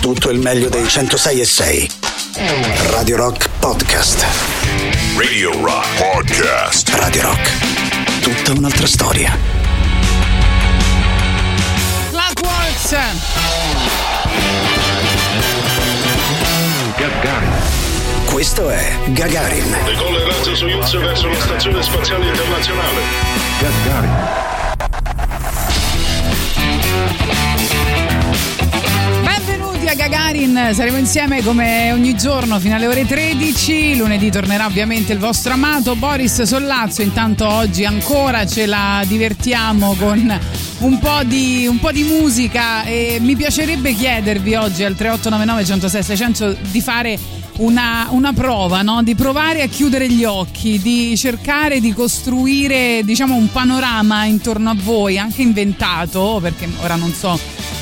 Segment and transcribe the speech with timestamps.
[0.00, 1.90] tutto il meglio dei 106 e 6.
[2.88, 4.24] Radio Rock Podcast.
[5.16, 6.88] Radio Rock Podcast.
[6.94, 8.20] Radio Rock.
[8.20, 9.36] Tutta un'altra storia.
[12.12, 12.96] La Waltz.
[16.96, 17.52] Gagarin.
[18.24, 19.76] Questo è Gagarin.
[19.84, 23.00] Decolla il razzo Soyuz verso la stazione spaziale internazionale.
[23.60, 24.48] Gagarin.
[29.90, 33.96] Benvenuti a Gagarin, saremo insieme come ogni giorno fino alle ore 13.
[33.96, 37.02] Lunedì tornerà ovviamente il vostro amato Boris Sollazzo.
[37.02, 40.38] Intanto oggi ancora ce la divertiamo con
[40.78, 46.02] un po' di, un po di musica e mi piacerebbe chiedervi oggi al 3899 106
[46.04, 47.18] 600 di fare
[47.56, 49.02] una, una prova, no?
[49.02, 54.76] di provare a chiudere gli occhi, di cercare di costruire diciamo, un panorama intorno a
[54.80, 57.38] voi, anche inventato, perché ora non so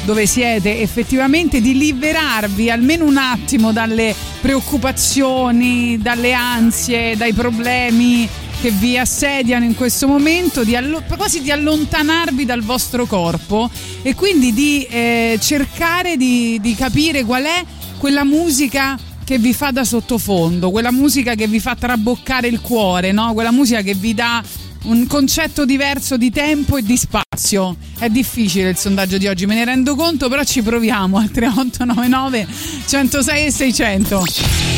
[0.08, 8.26] dove siete, effettivamente di liberarvi almeno un attimo dalle preoccupazioni, dalle ansie, dai problemi
[8.58, 13.68] che vi assediano in questo momento, di allo- quasi di allontanarvi dal vostro corpo
[14.00, 17.62] e quindi di eh, cercare di, di capire qual è
[17.98, 23.12] quella musica che vi fa da sottofondo, quella musica che vi fa traboccare il cuore,
[23.12, 23.34] no?
[23.34, 24.42] quella musica che vi dà
[24.84, 27.76] un concetto diverso di tempo e di spazio.
[27.98, 32.46] È difficile il sondaggio di oggi, me ne rendo conto, però ci proviamo al 3899
[32.86, 34.24] 106 e 600.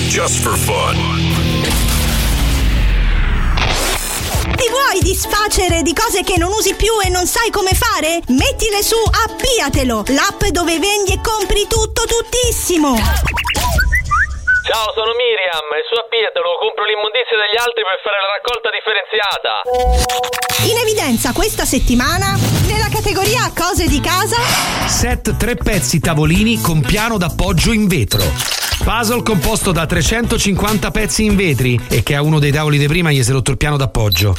[0.09, 0.97] Just for fun.
[4.57, 8.21] Ti vuoi disfacere di cose che non usi più e non sai come fare?
[8.29, 12.97] Mettile su Appiatelo, l'app dove vendi e compri tutto tuttissimo.
[14.63, 19.53] Ciao, sono Miriam e su Appiatelo compro l'immondizia degli altri per fare la raccolta differenziata.
[20.69, 22.37] In evidenza questa settimana,
[22.69, 24.37] nella categoria cose di casa,
[24.87, 28.23] Set tre pezzi tavolini con piano d'appoggio in vetro.
[28.85, 33.11] Puzzle composto da 350 pezzi in vetri e che a uno dei tavoli di prima
[33.11, 34.37] gli si è rotto il piano d'appoggio.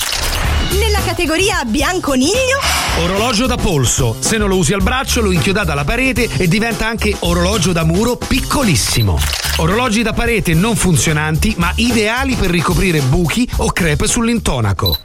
[0.78, 2.60] nella categoria bianconiglio,
[3.00, 4.16] Orologio da polso.
[4.20, 7.84] Se non lo usi al braccio lo inchiodate alla parete e diventa anche orologio da
[7.84, 9.18] muro piccolissimo.
[9.58, 14.98] Orologi da parete non funzionanti ma ideali per ricoprire buchi o crepe sull'intonaco.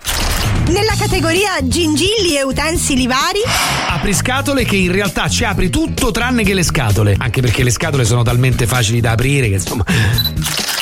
[0.69, 3.41] nella categoria gingilli e utensili vari,
[3.89, 7.15] Apri scatole che in realtà ci apri tutto tranne che le scatole.
[7.19, 9.85] Anche perché le scatole sono talmente facili da aprire che insomma.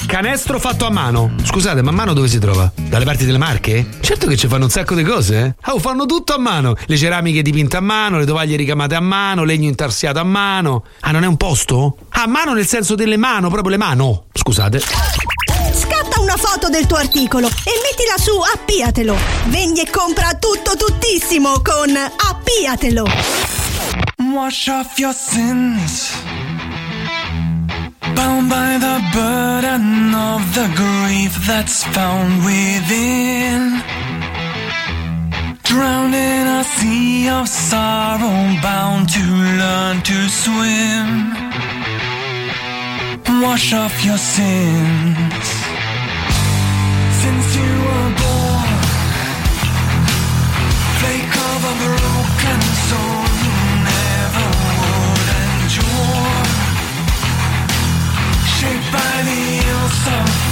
[0.07, 1.33] Canestro fatto a mano.
[1.43, 2.71] Scusate, ma a mano dove si trova?
[2.75, 3.87] Dalle parti delle Marche?
[4.01, 5.71] Certo che ci fanno un sacco di cose, eh?
[5.71, 6.75] Oh, fanno tutto a mano.
[6.87, 10.85] Le ceramiche dipinte a mano, le tovaglie ricamate a mano, legno intarsiato a mano.
[11.01, 11.97] Ah, non è un posto?
[12.11, 14.25] Ah, a mano nel senso delle mano, proprio le mano.
[14.33, 14.81] Scusate.
[14.81, 19.17] scatta una foto del tuo articolo e mettila su Appiatelo.
[19.47, 23.05] Vendi e compra tutto tuttissimo con Appiatelo.
[24.33, 26.13] Wash off your sins.
[28.17, 33.61] Bound by the burden of the grief that's found within.
[35.63, 39.25] Drowned in a sea of sorrow, bound to
[39.63, 41.09] learn to swim.
[43.43, 45.47] Wash off your sins.
[47.23, 47.54] Since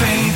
[0.03, 0.32] of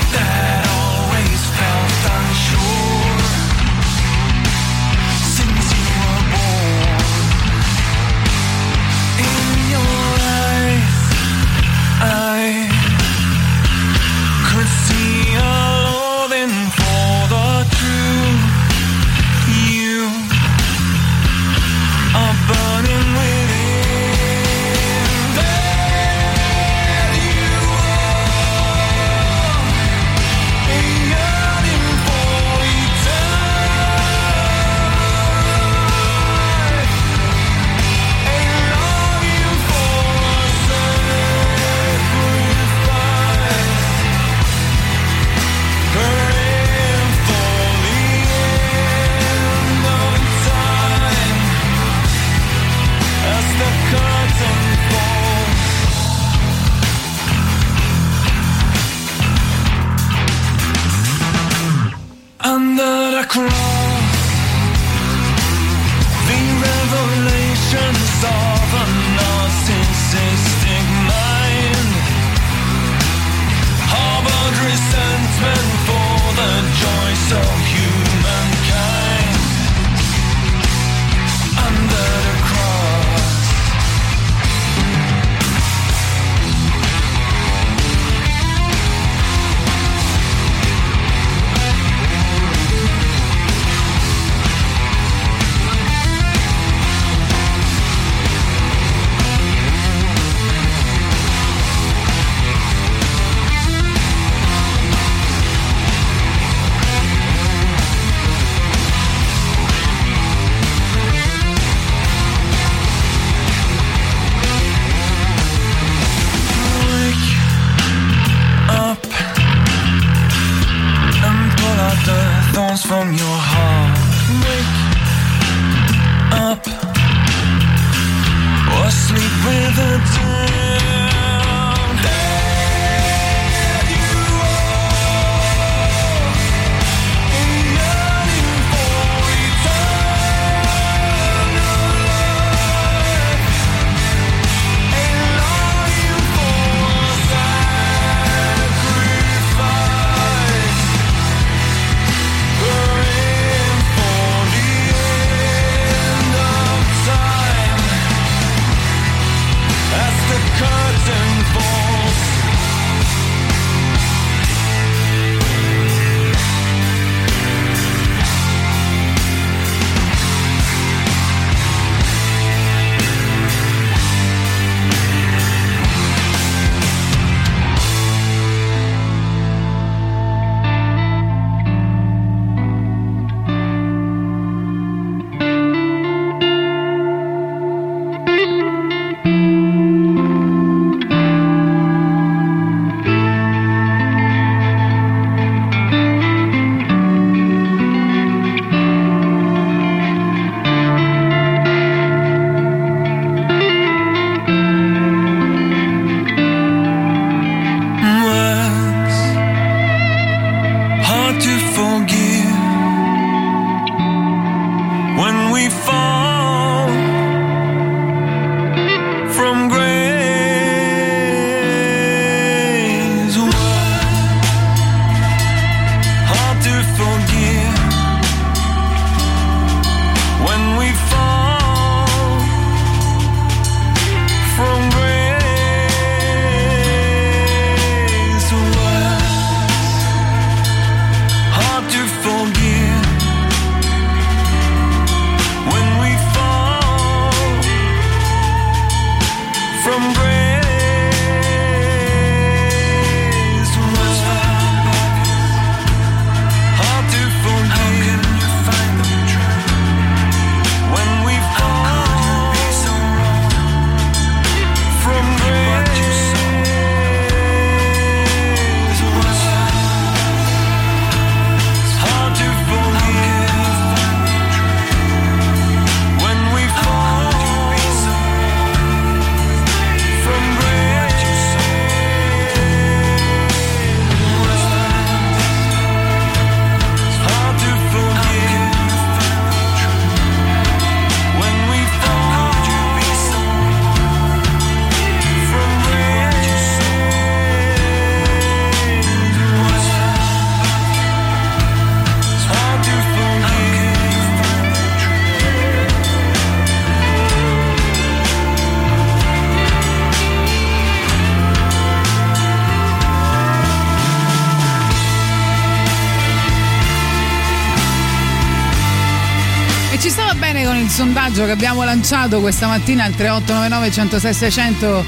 [320.97, 325.05] sondaggio che abbiamo lanciato questa mattina al 3899 106 600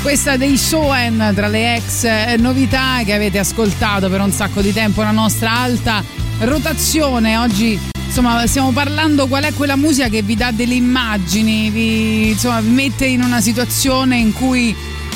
[0.00, 4.72] questa dei Soen tra le ex eh, novità che avete ascoltato per un sacco di
[4.72, 6.04] tempo la nostra alta
[6.42, 7.36] rotazione.
[7.38, 12.60] Oggi insomma stiamo parlando qual è quella musica che vi dà delle immagini vi, insomma,
[12.60, 14.72] mette in una situazione in cui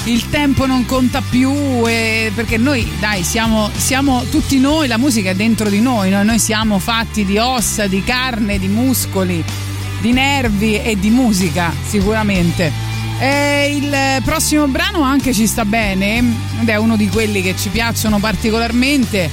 [0.07, 1.53] il tempo non conta più
[1.87, 6.25] e- perché noi dai siamo, siamo tutti noi la musica è dentro di noi no?
[6.25, 9.45] noi siamo fatti di ossa di carne di muscoli
[10.07, 12.71] di nervi e di musica sicuramente
[13.19, 16.23] e il prossimo brano anche ci sta bene
[16.61, 19.29] ed è uno di quelli che ci piacciono particolarmente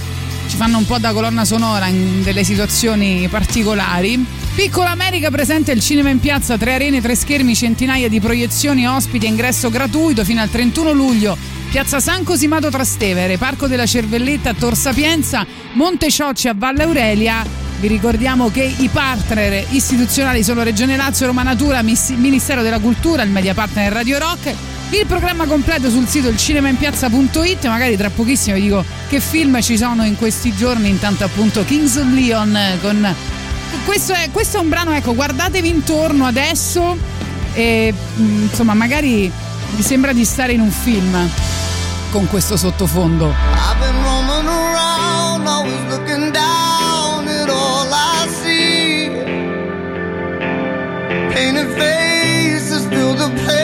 [0.48, 4.26] ci fanno un po' da colonna sonora in delle situazioni particolari.
[4.56, 9.26] Piccola America presenta il cinema in piazza, tre arene, tre schermi, centinaia di proiezioni, ospiti,
[9.26, 11.38] ingresso gratuito fino al 31 luglio.
[11.72, 17.63] Piazza San Cosimato Trastevere, Parco della Cervelletta a Tor Sapienza, Monte Ciocci a Valle Aurelia.
[17.84, 23.30] Vi ricordiamo che i partner istituzionali sono Regione Lazio, Roma Natura, Ministero della Cultura, il
[23.30, 24.54] media partner Radio Rock.
[24.92, 30.06] Il programma completo sul sito ilcinemainpiazza.it, magari tra pochissimo vi dico che film ci sono
[30.06, 33.16] in questi giorni, intanto appunto Kings of Leon con...
[33.84, 36.98] Questo è, questo è un brano, ecco, guardatevi intorno adesso
[37.52, 39.30] e mh, insomma magari
[39.76, 41.30] vi sembra di stare in un film
[42.12, 43.53] con questo sottofondo.
[53.24, 53.63] The places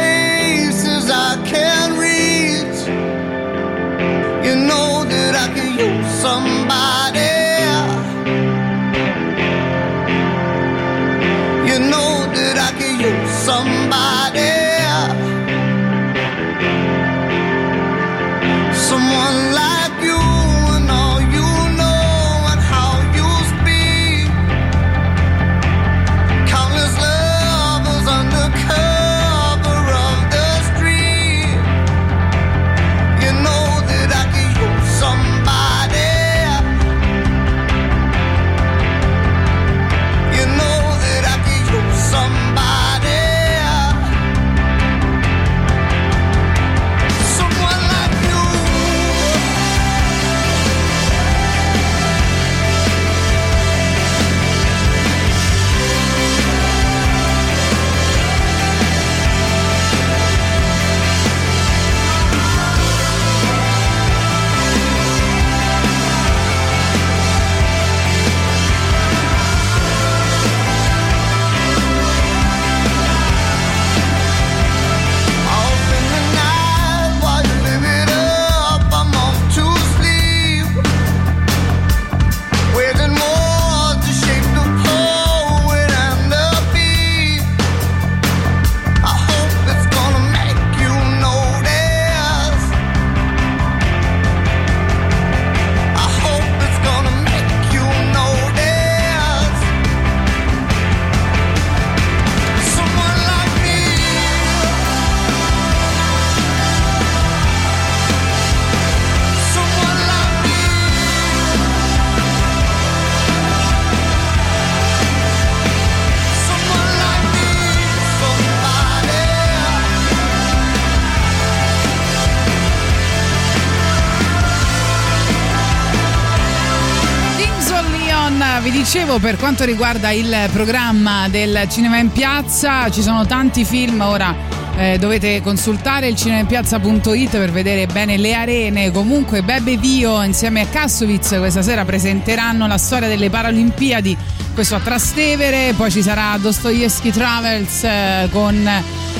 [128.91, 134.59] dicevo per quanto riguarda il programma del Cinema in Piazza, ci sono tanti film ora.
[134.80, 138.92] Eh, dovete consultare il cinemainpiazza.it per vedere bene le arene.
[138.92, 144.18] Comunque, Bebe Vio insieme a Kassovitz questa sera presenteranno la storia delle Paralimpiadi.
[144.54, 148.56] Questo a Trastevere, poi ci sarà Dostoevsky Travels eh, con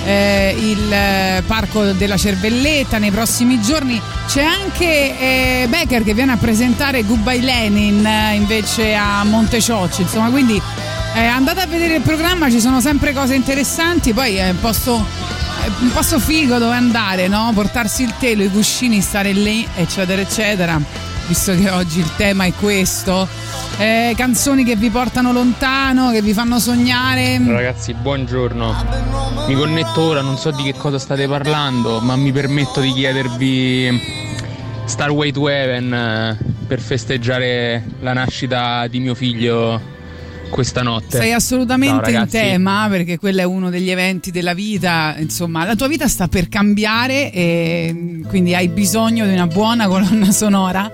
[0.06, 4.02] eh, il eh, Parco della Cervelletta nei prossimi giorni.
[4.28, 10.30] C'è anche eh, Becker che viene a presentare Goodbye Lenin eh, invece a Monteciocci, insomma,
[10.30, 10.62] quindi
[11.16, 15.04] eh, andate a vedere il programma, ci sono sempre cose interessanti, poi è un posto,
[15.80, 17.52] un posto figo dove andare, no?
[17.54, 20.80] Portarsi il telo, i cuscini, stare lì, eccetera, eccetera.
[21.28, 23.28] Visto che oggi il tema è questo.
[23.78, 27.40] Eh, canzoni che vi portano lontano, che vi fanno sognare.
[27.46, 28.76] Ragazzi, buongiorno.
[29.48, 34.02] Mi connetto ora, non so di che cosa state parlando, ma mi permetto di chiedervi
[34.86, 39.98] Starway to Heaven eh, per festeggiare la nascita di mio figlio
[40.50, 41.18] questa notte.
[41.18, 45.76] Sei assolutamente Ciao, in tema perché quello è uno degli eventi della vita, insomma, la
[45.76, 50.92] tua vita sta per cambiare e quindi hai bisogno di una buona colonna sonora.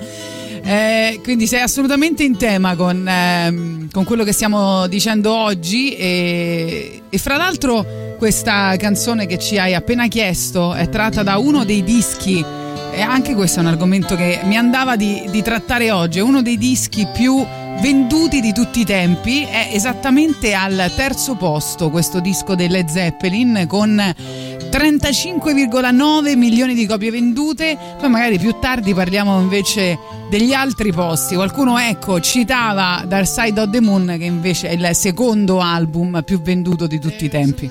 [0.68, 7.02] Eh, quindi sei assolutamente in tema con, ehm, con quello che stiamo dicendo oggi e,
[7.08, 11.84] e fra l'altro questa canzone che ci hai appena chiesto è tratta da uno dei
[11.84, 12.44] dischi
[12.92, 16.42] e anche questo è un argomento che mi andava di, di trattare oggi, è uno
[16.42, 17.46] dei dischi più
[17.82, 23.66] venduti di tutti i tempi, è esattamente al terzo posto questo disco dei Led Zeppelin
[23.68, 29.98] con 35,9 milioni di copie vendute, poi magari più tardi parliamo invece
[30.30, 31.36] degli altri posti.
[31.36, 36.42] Qualcuno ecco citava Dark Side of the Moon che invece è il secondo album più
[36.42, 37.70] venduto di tutti i tempi.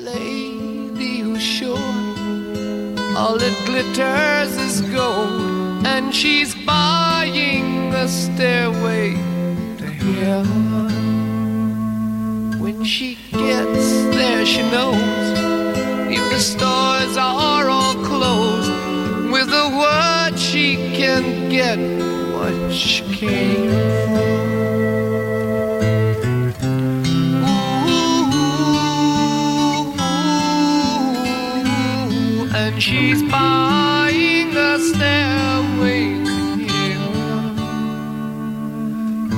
[3.17, 9.15] all that glitters is gold, and she's buying the stairway
[10.13, 10.91] heaven.
[12.61, 14.95] When she gets there, she knows
[16.11, 18.71] if the stores are all closed,
[19.33, 21.79] with a word she can get
[22.35, 23.71] what she came
[27.43, 29.93] Ooh,
[32.55, 35.34] and she's buying a stairway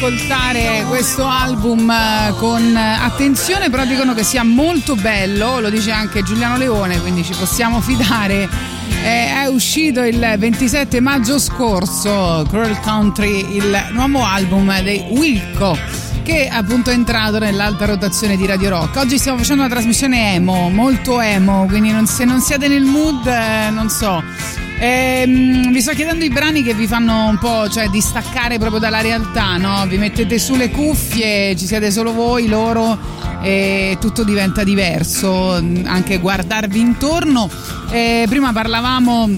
[0.00, 6.22] Ascoltare questo album eh, con attenzione, però dicono che sia molto bello, lo dice anche
[6.22, 8.46] Giuliano Leone, quindi ci possiamo fidare.
[9.02, 16.48] Eh, È uscito il 27 maggio scorso, Cruel Country, il nuovo album dei Wilco che
[16.48, 18.96] è appunto entrato nell'alta rotazione di Radio Rock.
[18.96, 23.24] Oggi stiamo facendo una trasmissione emo, molto emo, quindi non- se non siete nel mood,
[23.28, 24.20] eh, non so.
[24.78, 29.00] Ehm, vi sto chiedendo i brani che vi fanno un po' cioè, distaccare proprio dalla
[29.00, 29.86] realtà, no?
[29.86, 32.98] Vi mettete su le cuffie, ci siete solo voi, loro
[33.42, 37.48] e tutto diventa diverso, anche guardarvi intorno.
[37.90, 39.30] Eh, prima parlavamo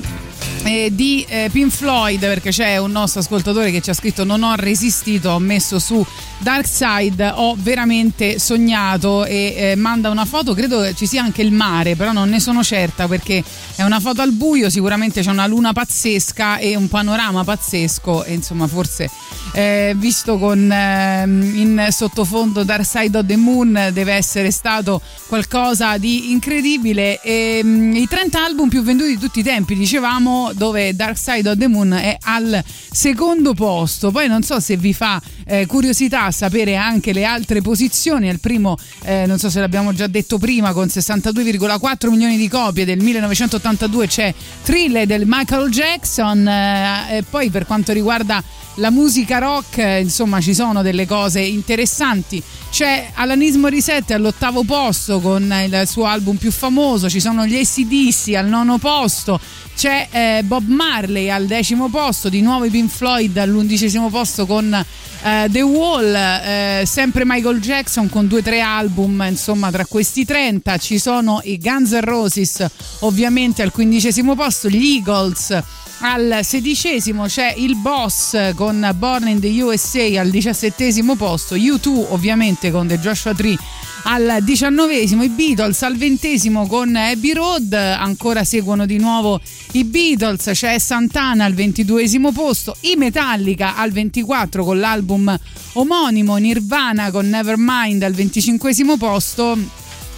[0.65, 4.43] eh, di eh, Pink Floyd perché c'è un nostro ascoltatore che ci ha scritto non
[4.43, 6.05] ho resistito ho messo su
[6.39, 10.55] Dark Side ho veramente sognato e eh, manda una foto.
[10.55, 13.43] Credo ci sia anche il mare però non ne sono certa perché
[13.75, 18.35] è una foto al buio sicuramente c'è una luna pazzesca e un panorama pazzesco e
[18.35, 19.11] insomma forse
[19.59, 25.99] eh, visto con ehm, in sottofondo Dark Side of the Moon deve essere stato qualcosa
[25.99, 27.21] di incredibile.
[27.21, 31.49] E, mm, i 30 album più venduti di tutti i tempi dicevamo dove Dark Side
[31.49, 34.13] of the Moon è al secondo posto.
[34.13, 38.29] Poi non so se vi fa eh, curiosità sapere anche le altre posizioni.
[38.29, 42.85] Al primo eh, non so se l'abbiamo già detto prima con 62,4 milioni di copie
[42.85, 48.41] del 1982 c'è Thriller del Michael Jackson eh, poi per quanto riguarda
[48.79, 52.43] la musica rock, insomma, ci sono delle cose interessanti.
[52.71, 58.35] C'è Alanis Morissette all'ottavo posto con il suo album più famoso, ci sono gli ACDC
[58.35, 59.41] al nono posto,
[59.77, 64.73] c'è eh, Bob Marley al decimo posto, di nuovo i Pink Floyd all'undicesimo posto con
[64.75, 70.25] eh, The Wall, eh, sempre Michael Jackson con due o tre album, insomma, tra questi
[70.25, 72.65] 30 ci sono i Guns N' Roses,
[73.01, 75.63] ovviamente al quindicesimo posto, gli Eagles
[76.01, 82.71] al sedicesimo c'è il boss con Born in the USA al diciassettesimo posto, U2 ovviamente
[82.71, 83.57] con The Joshua Tree
[84.05, 89.41] al diciannovesimo, i Beatles al ventesimo con Abbey Road, ancora seguono di nuovo
[89.73, 95.37] i Beatles, c'è Santana al ventiduesimo posto, i Metallica al 24 con l'album
[95.75, 99.59] omonimo, Nirvana con Nevermind al venticinquesimo posto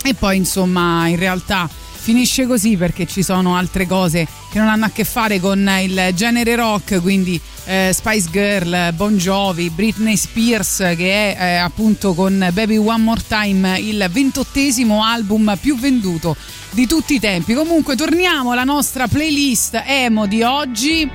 [0.02, 1.68] e poi insomma in realtà
[2.00, 6.10] finisce così perché ci sono altre cose che non hanno a che fare con il
[6.14, 12.48] genere rock, quindi eh, Spice Girl, Bon Jovi, Britney Spears che è eh, appunto con
[12.52, 16.36] Baby One More Time il ventottesimo album più venduto
[16.70, 17.54] di tutti i tempi.
[17.54, 21.08] Comunque torniamo alla nostra playlist emo di oggi.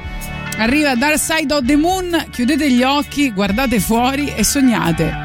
[0.57, 5.24] Arriva Dark Side of the Moon, chiudete gli occhi, guardate fuori e sognate.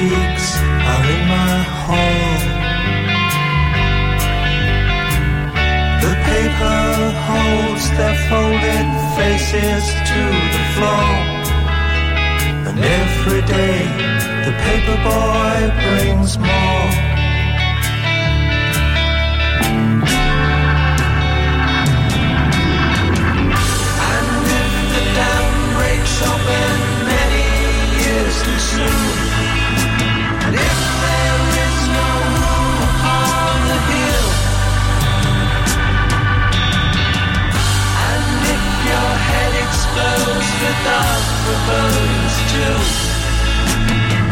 [0.00, 2.38] Lunatics are in my hall.
[6.02, 10.22] The paper holds their folded faces to
[10.54, 11.10] the floor.
[12.66, 13.78] And every day
[14.44, 17.13] the paper boy brings more.
[40.60, 42.78] The bones too,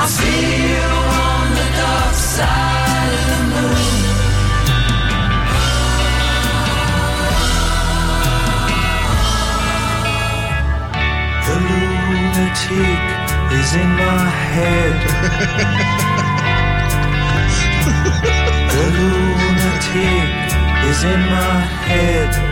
[0.01, 0.87] I'll see you
[1.27, 4.03] on the dark side of the moon.
[11.47, 13.03] The lunatic
[13.61, 14.97] is in my head.
[18.75, 20.31] the lunatic
[20.91, 22.52] is in my head.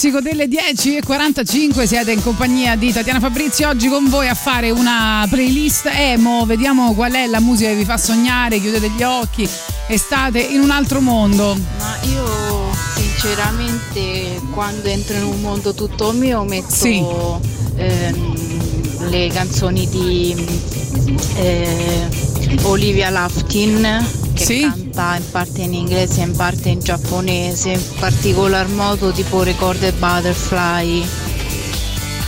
[0.00, 1.84] Classico delle 10.45.
[1.84, 6.46] Siete in compagnia di Tatiana Fabrizi oggi con voi a fare una playlist emo.
[6.46, 8.60] Vediamo qual è la musica che vi fa sognare.
[8.60, 9.46] Chiudete gli occhi
[9.86, 11.54] e state in un altro mondo.
[11.78, 17.04] Ma io sinceramente quando entro in un mondo tutto mio metto Sì.
[17.76, 20.34] ehm, le canzoni di
[21.36, 22.08] eh,
[22.62, 24.79] Olivia Lafkin che Sì.
[25.00, 29.94] Canta in parte in inglese e in parte in giapponese, in particolar modo tipo Recorded
[29.94, 31.08] Butterfly.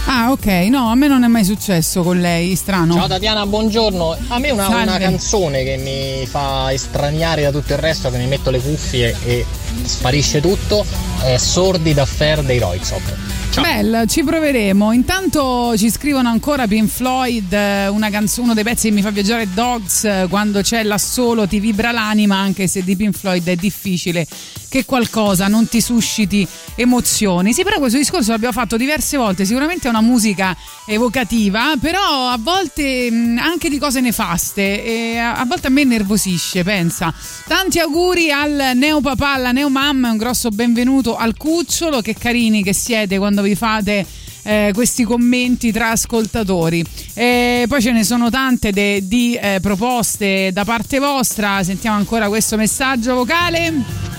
[0.07, 0.47] Ah, ok.
[0.69, 2.57] No, a me non è mai successo con lei.
[2.57, 2.95] Strano.
[2.95, 4.17] Ciao Tatiana, buongiorno.
[4.29, 8.27] A me una, una canzone che mi fa estraniare da tutto il resto, che mi
[8.27, 9.45] metto le cuffie e
[9.85, 10.85] sparisce tutto,
[11.23, 13.22] è Sordi d'Affair dei Roixop.
[13.63, 14.91] Bella, ci proveremo.
[14.91, 19.11] Intanto ci scrivono ancora Pink Floyd, eh, una canzo- uno dei pezzi che mi fa
[19.11, 23.55] viaggiare Dogs, eh, quando c'è l'assolo ti vibra l'anima, anche se di Pink Floyd è
[23.55, 24.27] difficile
[24.73, 27.53] che qualcosa non ti susciti emozioni.
[27.53, 30.57] Sì, però questo discorso l'abbiamo fatto diverse volte, sicuramente è una musica
[30.87, 37.13] evocativa, però a volte anche di cose nefaste e a, volte a me nervosisce, pensa.
[37.47, 43.19] Tanti auguri al neopapà, alla neomamma, un grosso benvenuto al cucciolo, che carini che siete
[43.19, 44.07] quando vi fate
[44.45, 46.83] eh, questi commenti tra ascoltatori.
[47.13, 51.63] E poi ce ne sono tante de- di eh, proposte da parte vostra.
[51.63, 54.12] Sentiamo ancora questo messaggio vocale.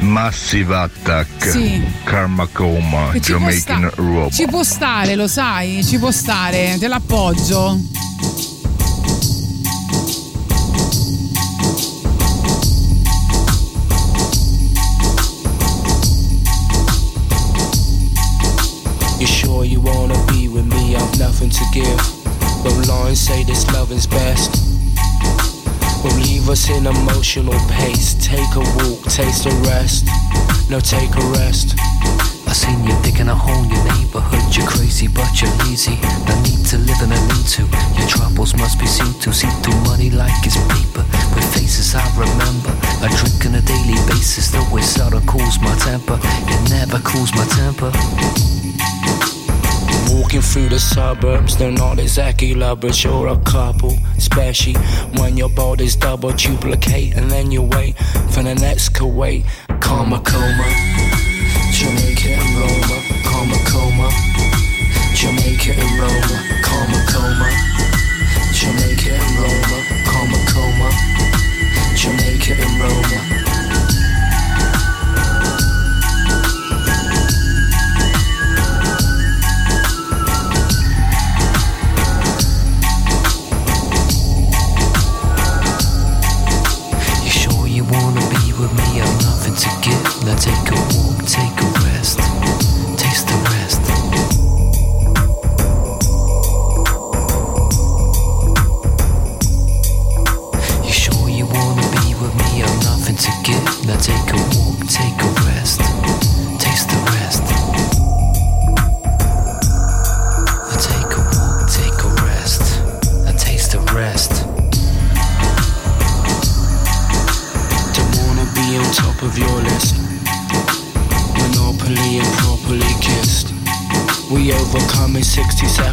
[0.00, 1.82] Massive Attack, Sì.
[2.04, 4.32] Karma Coma, ci può, Jamaican sta- Robot.
[4.32, 7.76] ci può stare, lo sai, ci può stare, te l'appoggio.
[19.18, 20.94] You sure you wanna be with me?
[20.94, 21.96] I've nothing to give.
[22.62, 24.67] But lines say this loving's best.
[26.04, 28.14] Will leave us in emotional pace.
[28.14, 30.06] Take a walk, taste a rest.
[30.70, 31.74] No, take a rest.
[32.46, 34.40] I seen you digging a hole in your neighborhood.
[34.54, 35.98] You're crazy, but you're lazy.
[36.24, 37.66] No need to live and I need to.
[37.98, 39.32] Your troubles must be seen to.
[39.32, 41.04] See through money like it's paper.
[41.34, 42.72] With faces I remember.
[43.02, 46.18] I drink on a daily basis, though it seldom cools my temper.
[46.22, 47.90] It never cools my temper.
[50.10, 53.96] Walking through the suburbs, they're not exactly lovers, you're a couple.
[54.16, 54.74] Especially
[55.18, 57.96] when your body's double duplicate, and then you wait
[58.32, 59.44] for the next Kuwait.
[59.80, 60.68] Karma coma,
[61.72, 62.96] Jamaica and Roma.
[63.24, 64.08] Karma coma,
[65.14, 66.36] Jamaica and Roma.
[66.62, 67.48] Karma coma,
[68.52, 69.78] Jamaica and Roma.
[70.08, 70.88] Karma coma,
[71.94, 73.47] Jamaica and Roma.
[90.28, 91.77] Now take a walk, take a rest,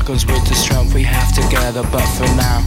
[0.06, 2.62] 60 with the strength we have together, but for now.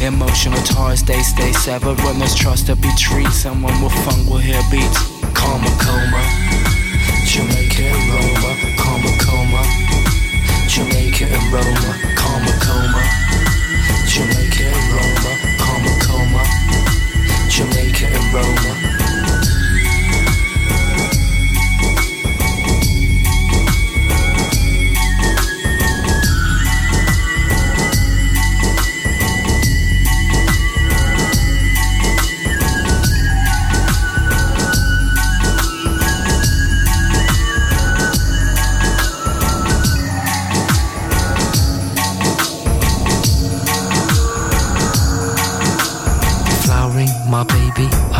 [0.00, 3.32] Emotional ties, they stay severed when there's trust to be treated.
[3.32, 4.96] Someone with funk will hear beats.
[5.36, 6.22] Karma coma,
[7.28, 8.50] Jamaica and Roma.
[8.80, 9.62] Karma coma,
[10.66, 11.90] Jamaica and Roma.
[12.16, 13.02] Karma coma,
[14.08, 15.32] Jamaica and Roma.
[15.60, 16.42] Karma coma,
[17.50, 19.83] Jamaica and Roma.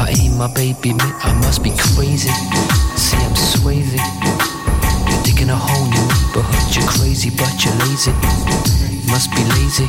[0.05, 1.17] I eat my baby meat.
[1.25, 2.29] I must be crazy.
[2.93, 3.97] See, I'm swayzy.
[5.09, 6.77] You're digging a hole your neighborhood.
[6.77, 8.13] You're crazy, but you're lazy.
[9.09, 9.89] Must be lazy.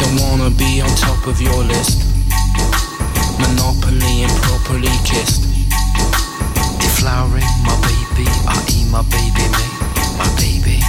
[0.00, 2.08] Don't wanna be on top of your list.
[3.36, 5.44] Monopoly and properly kissed.
[6.80, 9.76] Deflowering, my baby, I eat my baby meat.
[10.16, 10.80] My baby.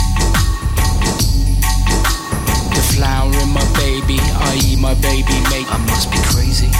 [2.71, 5.67] Deflowering, my baby, I eat my baby mate.
[5.67, 6.71] I must be crazy.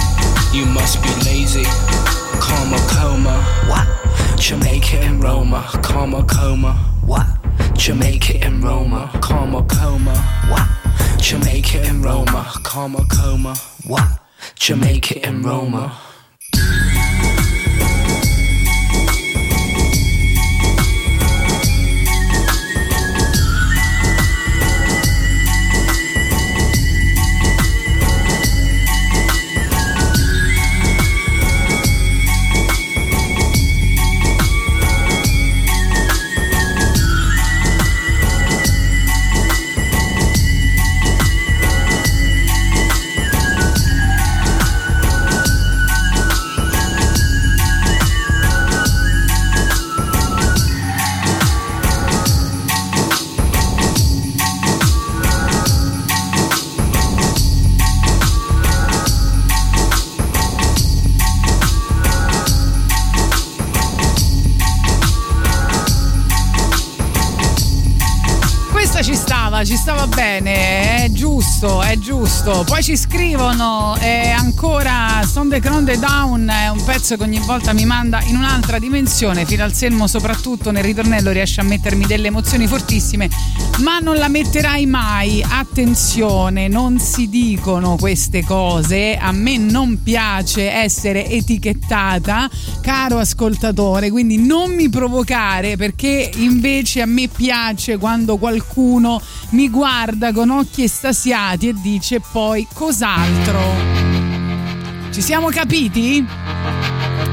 [0.52, 1.64] You must be lazy.
[2.40, 3.42] Karma coma.
[3.68, 3.86] What?
[4.38, 5.62] Jamaica and Roma.
[5.82, 6.72] Karma coma.
[7.04, 7.26] What?
[7.74, 9.10] Jamaica and Roma.
[9.20, 10.14] Karma coma.
[10.48, 10.68] What?
[11.20, 12.50] Jamaica and Roma.
[12.64, 13.54] Karma coma.
[13.86, 14.08] What?
[14.54, 15.96] Jamaica and Roma.
[72.38, 72.64] Giusto.
[72.64, 77.40] Poi ci scrivono e ancora Son the Crown the Down è un pezzo che ogni
[77.40, 79.44] volta mi manda in un'altra dimensione.
[79.44, 83.28] Fino al selmo, soprattutto nel ritornello, riesce a mettermi delle emozioni fortissime,
[83.78, 85.44] ma non la metterai mai.
[85.46, 89.16] Attenzione, non si dicono queste cose.
[89.16, 92.48] A me non piace essere etichettata,
[92.80, 99.20] caro ascoltatore, quindi non mi provocare perché invece a me piace quando qualcuno
[99.50, 103.60] mi guarda con occhi estasiati e dice poi cos'altro.
[105.10, 106.24] Ci siamo capiti?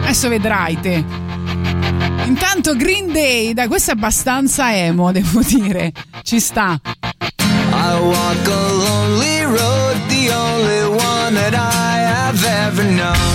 [0.01, 1.03] Adesso vedrai te.
[2.25, 5.91] Intanto Green Day, da questo è abbastanza emo, devo dire.
[6.23, 6.79] Ci sta.
[6.81, 13.34] I walk a lonely road, the only one that I have ever known.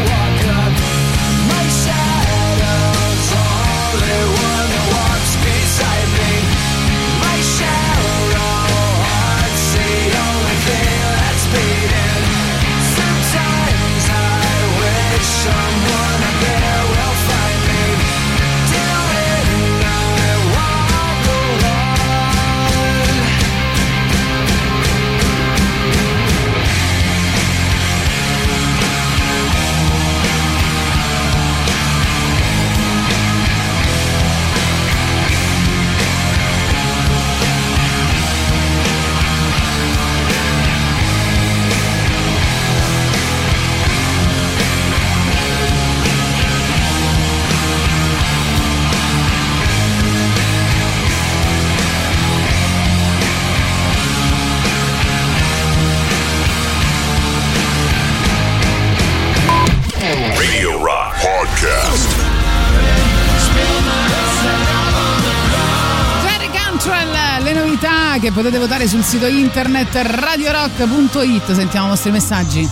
[68.31, 71.53] che potete votare sul sito internet radiorock.it.
[71.53, 72.69] Sentiamo i vostri messaggi.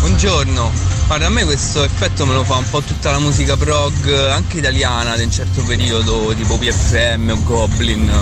[0.00, 0.70] Buongiorno,
[1.06, 4.58] guarda a me questo effetto me lo fa un po' tutta la musica prog, anche
[4.58, 8.12] italiana di un certo periodo, tipo PFM o Goblin.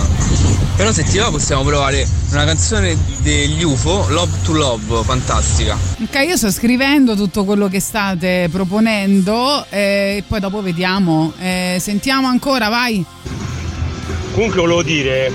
[0.77, 5.77] Però se ti va possiamo provare una canzone degli UFO, Love to Love, fantastica.
[6.01, 11.33] Ok, io sto scrivendo tutto quello che state proponendo eh, e poi dopo vediamo.
[11.39, 13.03] Eh, sentiamo ancora, vai.
[14.33, 15.31] Comunque volevo dire,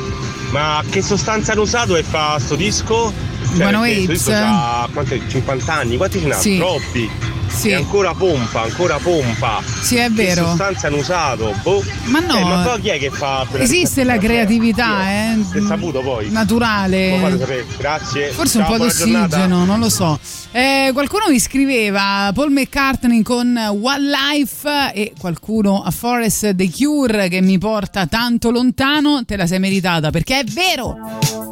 [0.51, 3.13] ma che sostanza hanno usato e fa sto disco?
[3.41, 4.07] Perché sto Apes?
[4.07, 6.35] disco ha quanti- 50 anni, quanti ce n'ha?
[6.37, 6.57] Sì.
[6.59, 7.11] Troppi.
[7.49, 7.73] Sì.
[7.73, 9.61] Ancora pompa, ancora pompa.
[9.83, 10.43] Sì, è vero.
[10.43, 11.55] Che sostanza hanno usato?
[11.63, 11.83] Boh.
[12.05, 12.39] Ma no.
[12.39, 13.47] Eh, ma poi chi è che fa?
[13.53, 15.39] Esiste la creatività, eh?
[15.53, 16.31] È saputo poi.
[16.31, 17.37] Naturale.
[17.77, 18.31] Grazie.
[18.31, 20.19] Forse un Ciao, po' buona d'ossigeno, non lo so.
[20.53, 27.29] Eh, qualcuno mi scriveva Paul McCartney con One Life e qualcuno a Forest The Cure
[27.29, 29.25] che mi porta tanto lontano.
[29.25, 31.48] Te la sei meritata perché è vero.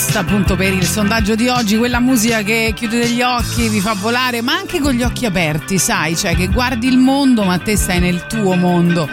[0.00, 3.80] Nostra proposta appunto per il sondaggio di oggi, quella musica che chiudete gli occhi, vi
[3.80, 7.58] fa volare, ma anche con gli occhi aperti, sai, cioè che guardi il mondo ma
[7.58, 9.08] te stai nel tuo mondo.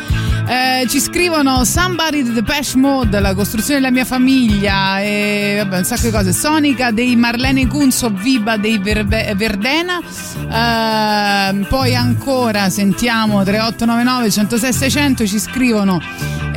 [0.48, 5.84] Eh, ci scrivono Somebody the Depeche Mode, la costruzione della mia famiglia e vabbè, un
[5.84, 6.32] sacco di cose.
[6.32, 10.00] Sonica dei Marlene Kunzo, Viva dei Verve- Verdena.
[10.00, 16.02] Eh, poi ancora sentiamo 3899 106 600 ci scrivono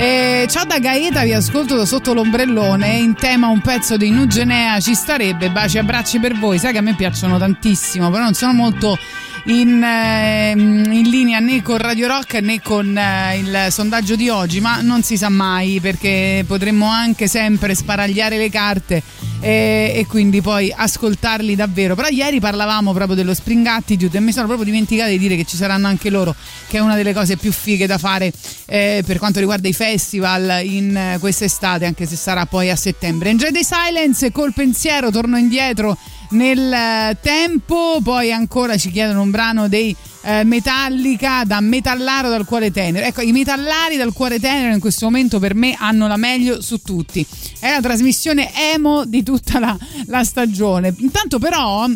[0.00, 2.96] eh, ciao da Gaeta, vi ascolto da sotto l'ombrellone.
[2.96, 5.50] In tema un pezzo di Nugenea ci starebbe.
[5.50, 6.58] Baci e abbracci per voi.
[6.58, 8.98] Sai che a me piacciono tantissimo, però non sono molto
[9.44, 14.60] in, eh, in linea né con Radio Rock né con eh, il sondaggio di oggi,
[14.60, 19.02] ma non si sa mai perché potremmo anche sempre sparagliare le carte
[19.40, 21.94] e, e quindi poi ascoltarli davvero.
[21.94, 25.44] Però ieri parlavamo proprio dello Spring Attitude e mi sono proprio dimenticata di dire che
[25.44, 26.34] ci saranno anche loro,
[26.68, 28.32] che è una delle cose più fighe da fare
[28.72, 33.30] eh, per quanto riguarda i festival in eh, quest'estate, anche se sarà poi a settembre.
[33.30, 35.98] Enjoy the Silence, col pensiero torno indietro
[36.30, 42.44] nel eh, tempo, poi ancora ci chiedono un brano dei eh, Metallica da metallaro dal
[42.44, 43.04] cuore tenero.
[43.04, 46.80] Ecco, i metallari dal cuore tenero in questo momento per me hanno la meglio su
[46.80, 47.26] tutti.
[47.58, 50.94] È la trasmissione emo di tutta la, la stagione.
[50.98, 51.88] Intanto però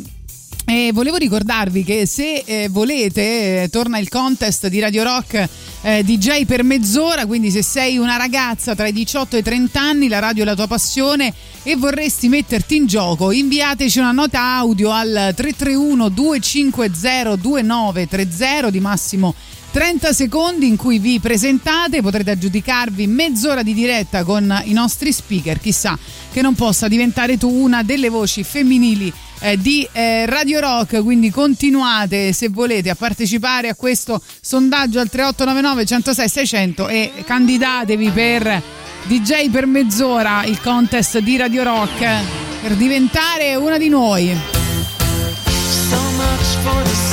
[0.66, 5.48] e volevo ricordarvi che se eh, volete, eh, torna il contest di Radio Rock
[5.86, 9.78] eh, DJ per mezz'ora, quindi se sei una ragazza tra i 18 e i 30
[9.78, 11.32] anni, la radio è la tua passione
[11.62, 19.34] e vorresti metterti in gioco, inviateci una nota audio al 331 250 2930 di massimo
[19.74, 25.58] 30 secondi in cui vi presentate, potrete aggiudicarvi mezz'ora di diretta con i nostri speaker,
[25.58, 25.98] chissà
[26.32, 29.12] che non possa diventare tu una delle voci femminili
[29.44, 35.10] eh, di eh, Radio Rock, quindi continuate se volete a partecipare a questo sondaggio al
[35.10, 38.62] 3899 106 600 e candidatevi per
[39.04, 42.06] DJ per mezz'ora, il contest di Radio Rock
[42.62, 44.34] per diventare una di noi.
[45.90, 47.03] So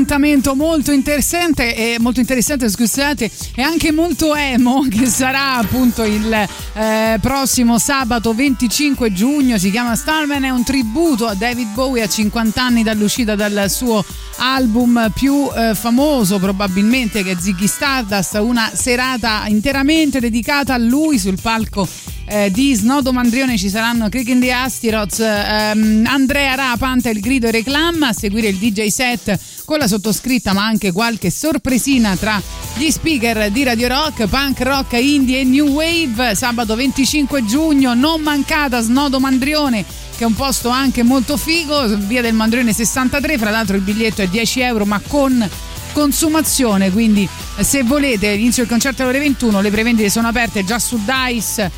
[0.00, 6.32] appuntamento molto interessante e molto interessante, scusate, e anche molto emo che sarà appunto il
[6.32, 12.08] eh, prossimo sabato 25 giugno, si chiama Starman, è un tributo a David Bowie a
[12.08, 14.02] 50 anni dall'uscita dal suo
[14.38, 21.18] album più eh, famoso probabilmente che è Ziggy Stardust, una serata interamente dedicata a lui
[21.18, 21.86] sul palco
[22.30, 27.48] eh, di Snodo Mandrione ci saranno Crick in the Astiroz, ehm, Andrea Rapanta, il grido
[27.48, 32.40] e reclam, a seguire il DJ set con la sottoscritta ma anche qualche sorpresina tra
[32.76, 38.20] gli speaker di Radio Rock, punk rock, indie e new wave, sabato 25 giugno, non
[38.20, 39.84] mancata Snodo Mandrione
[40.16, 44.20] che è un posto anche molto figo, via del Mandrione 63, fra l'altro il biglietto
[44.20, 45.48] è 10 euro ma con
[45.92, 50.64] consumazione quindi eh, se volete inizio il concerto alle ore 21 le prevendite sono aperte
[50.64, 51.72] già su dice.fm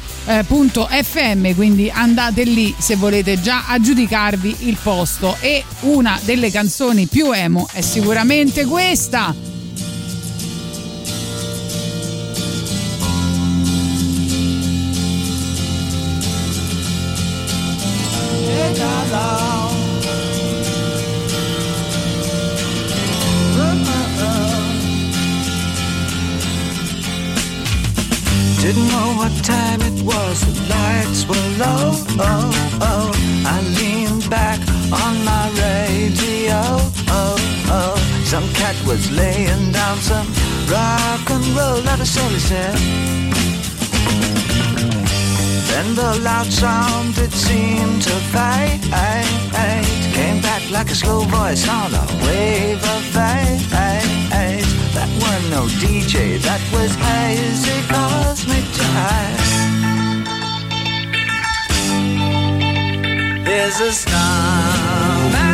[1.55, 5.37] quindi andate lì se volete già aggiudicarvi il posto.
[5.41, 9.52] E una delle canzoni più emo è sicuramente questa
[45.71, 48.83] Then the loud sound it seemed to fade.
[50.13, 53.63] Came back like a slow voice on a wave of fate.
[54.97, 59.53] That were no DJ, that was hazy cosmic jive
[63.47, 65.52] There's a starman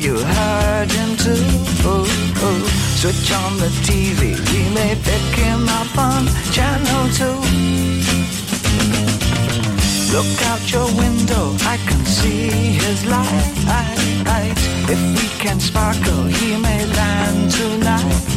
[0.00, 1.44] you heard him too.
[1.84, 2.06] Oh,
[2.46, 2.60] oh,
[2.96, 4.20] switch on the TV.
[4.52, 7.38] We may pick him up on channel two.
[10.14, 12.48] Look out your window, I can see
[12.84, 13.60] his light.
[14.88, 18.30] If we can sparkle, he may land tonight.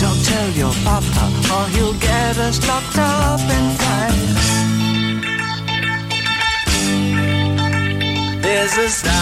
[0.00, 1.24] Don't tell your papa,
[1.54, 4.77] or he'll get us locked up in fights.
[8.58, 9.14] There's a starman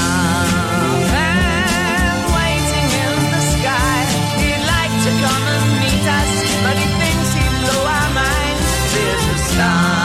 [2.33, 3.99] waiting in the sky.
[4.41, 6.33] He'd like to come and meet us,
[6.65, 8.69] but he thinks he'd blow our minds.
[8.95, 9.96] There's a starman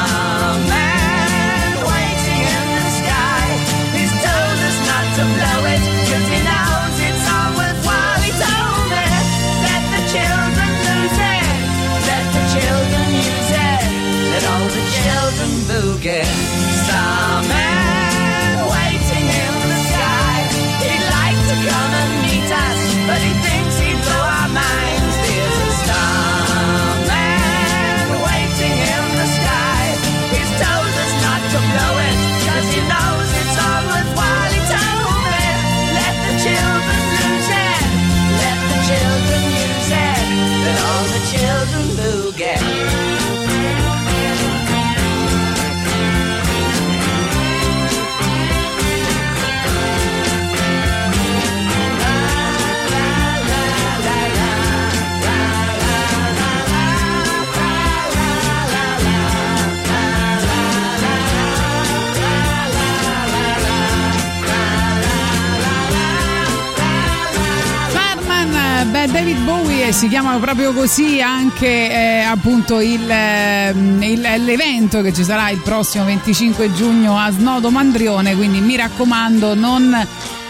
[69.06, 75.14] beh, David Bowie si chiama proprio così anche eh, appunto il, ehm, il- l'evento che
[75.14, 79.95] ci sarà il prossimo 25 giugno a Snodo Mandrione, quindi mi raccomando non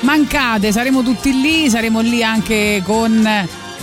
[0.02, 3.26] mancate, saremo tutti lì, saremo lì anche con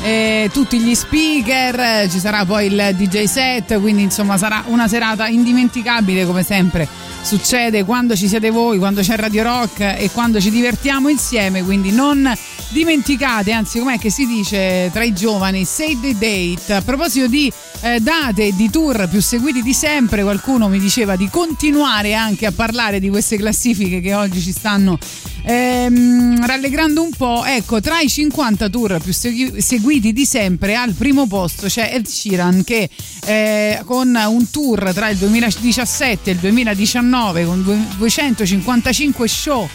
[0.02, 5.26] eh, tutti gli speaker, ci sarà poi il DJ set, quindi insomma sarà una serata
[5.28, 6.86] indimenticabile come sempre
[7.20, 11.90] succede quando ci siete voi, quando c'è Radio Rock e quando ci divertiamo insieme, quindi
[11.90, 12.32] non
[12.70, 16.72] dimenticate, anzi com'è che si dice tra i giovani, save the date.
[16.72, 17.50] A proposito di
[17.80, 22.52] eh, date di tour più seguiti di sempre, qualcuno mi diceva di continuare anche a
[22.52, 24.98] parlare di queste classifiche che oggi ci stanno
[25.42, 27.44] ehm, rallegrando un po'.
[27.44, 32.06] Ecco, tra i 50 tour più segui- seguiti di sempre al primo posto c'è Ed
[32.06, 32.88] Sheeran che
[33.24, 39.68] eh, con un tour tra il 2017 e il 2019 con due- 255 show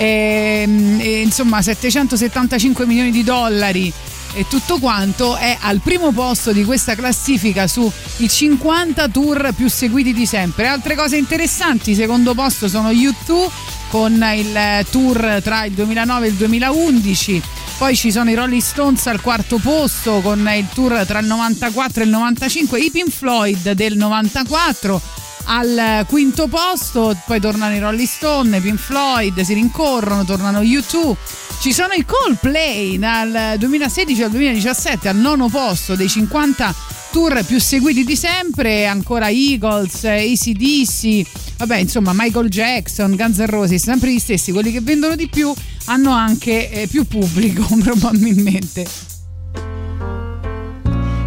[0.00, 3.92] ehm, e, insomma 775 milioni di dollari
[4.32, 7.90] e tutto quanto è al primo posto di questa classifica sui
[8.28, 10.68] 50 tour più seguiti di sempre.
[10.68, 13.48] Altre cose interessanti, secondo posto sono U2
[13.88, 17.42] con il tour tra il 2009 e il 2011.
[17.76, 22.02] Poi ci sono i Rolling Stones al quarto posto con il tour tra il 94
[22.02, 28.06] e il 95, i Pink Floyd del 94 al quinto posto, poi tornano i Rolling
[28.06, 31.14] Stone, Pink Floyd, si rincorrono, tornano U2.
[31.60, 36.74] Ci sono i Coldplay dal 2016 al 2017 al nono posto dei 50
[37.10, 43.82] tour più seguiti di sempre, ancora Eagles, ACDC, vabbè insomma Michael Jackson, Guns N' Roses,
[43.82, 45.52] sempre gli stessi, quelli che vendono di più
[45.86, 49.19] hanno anche eh, più pubblico probabilmente.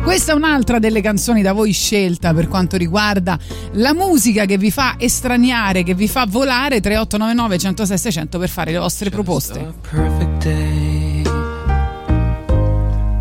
[0.03, 3.39] Questa è un'altra delle canzoni da voi scelta per quanto riguarda
[3.73, 8.71] la musica che vi fa estraniare, che vi fa volare 3899 106 600 per fare
[8.71, 9.73] le vostre proposte.
[9.89, 11.21] perfect day.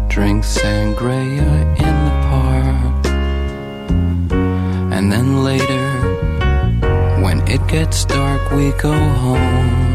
[0.08, 1.16] Drink sangria
[1.76, 3.06] in the park.
[4.90, 5.88] And then later,
[7.22, 9.91] when it gets dark, we go home.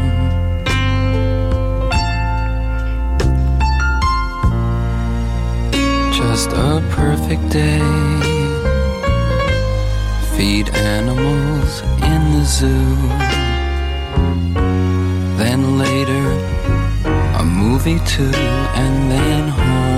[6.18, 7.78] Just a perfect day.
[10.36, 12.96] Feed animals in the zoo.
[15.38, 16.26] Then later,
[17.38, 18.32] a movie too,
[18.82, 19.97] and then home.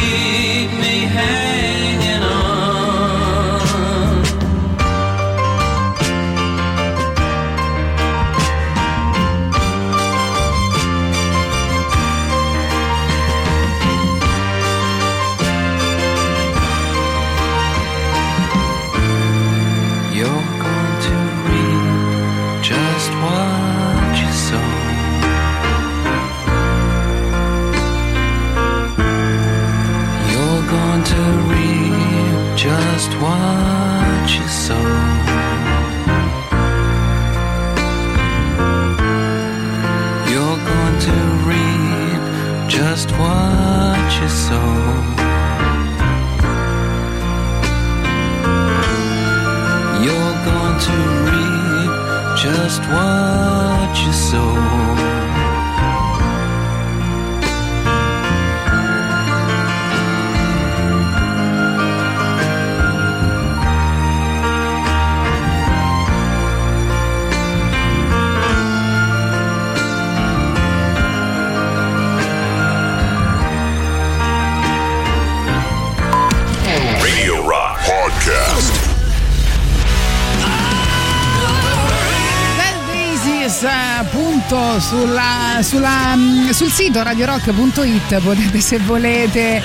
[54.33, 54.60] what
[84.91, 89.63] sulla- sulla, mm, sul sito radiorock.it potete se volete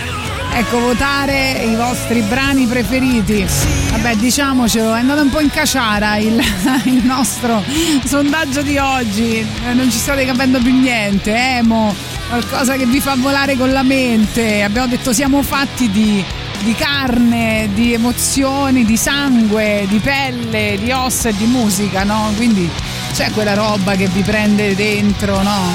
[0.52, 3.44] ecco votare i vostri brani preferiti.
[3.90, 6.40] Vabbè diciamocelo è andato un po' in caciara il,
[6.84, 7.60] il nostro
[8.04, 9.44] sondaggio di oggi.
[9.66, 11.92] Eh, non ci state capendo più niente emo
[12.28, 14.62] qualcosa che vi fa volare con la mente.
[14.62, 16.24] Abbiamo detto siamo fatti di
[16.62, 22.32] di carne, di emozioni, di sangue, di pelle, di ossa e di musica, no?
[22.34, 22.68] Quindi
[23.16, 25.72] c'è quella roba che vi prende dentro, no?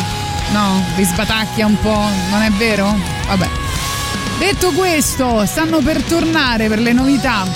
[0.51, 0.85] No?
[0.95, 2.95] Vi sbatacchia un po', non è vero?
[3.25, 3.49] Vabbè.
[4.37, 7.47] Detto questo, stanno per tornare per le novità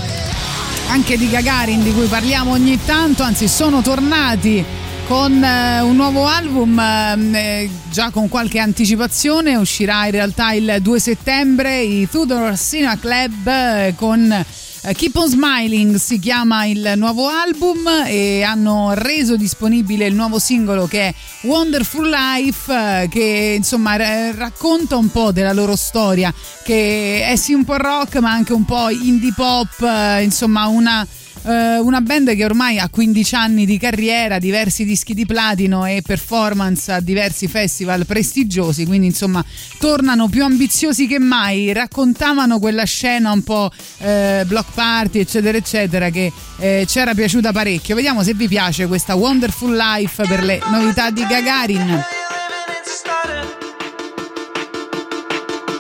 [0.89, 4.65] anche di Gagarin di cui parliamo ogni tanto, anzi sono tornati
[5.07, 10.77] con eh, un nuovo album ehm, eh, già con qualche anticipazione, uscirà in realtà il
[10.81, 14.45] 2 settembre i Tudor Cinema Club eh, con
[14.93, 20.86] Keep on Smiling si chiama il nuovo album e hanno reso disponibile il nuovo singolo
[20.86, 26.31] che è Wonderful Life eh, che insomma racconta un po' della loro storia
[26.63, 31.05] che è sì un po' rock ma anche un po' indie pop eh, insomma una
[31.46, 36.02] eh, una band che ormai ha 15 anni di carriera, diversi dischi di platino e
[36.06, 39.43] performance a diversi festival prestigiosi, quindi insomma
[39.78, 46.10] tornano più ambiziosi che mai, raccontavano quella scena un po' eh, block party eccetera eccetera
[46.10, 47.96] che eh, ci era piaciuta parecchio.
[47.96, 52.04] Vediamo se vi piace questa Wonderful Life per le novità di Gagarin.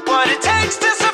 [0.07, 1.04] What it takes to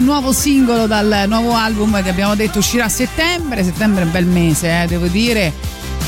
[0.00, 3.64] Nuovo singolo dal nuovo album che abbiamo detto uscirà a settembre.
[3.64, 5.52] Settembre è un bel mese, eh, devo dire.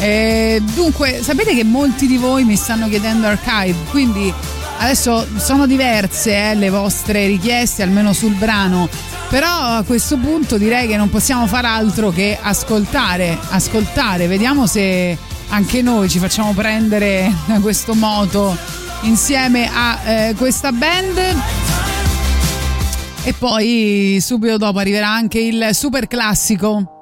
[0.00, 4.32] Eh, dunque, sapete che molti di voi mi stanno chiedendo archive, quindi
[4.78, 8.88] adesso sono diverse eh, le vostre richieste, almeno sul brano.
[9.28, 15.16] Però a questo punto direi che non possiamo far altro che ascoltare, ascoltare, vediamo se
[15.48, 18.56] anche noi ci facciamo prendere questo moto
[19.02, 21.67] insieme a eh, questa band.
[23.28, 26.97] E poi subito dopo arriverà anche il super classico.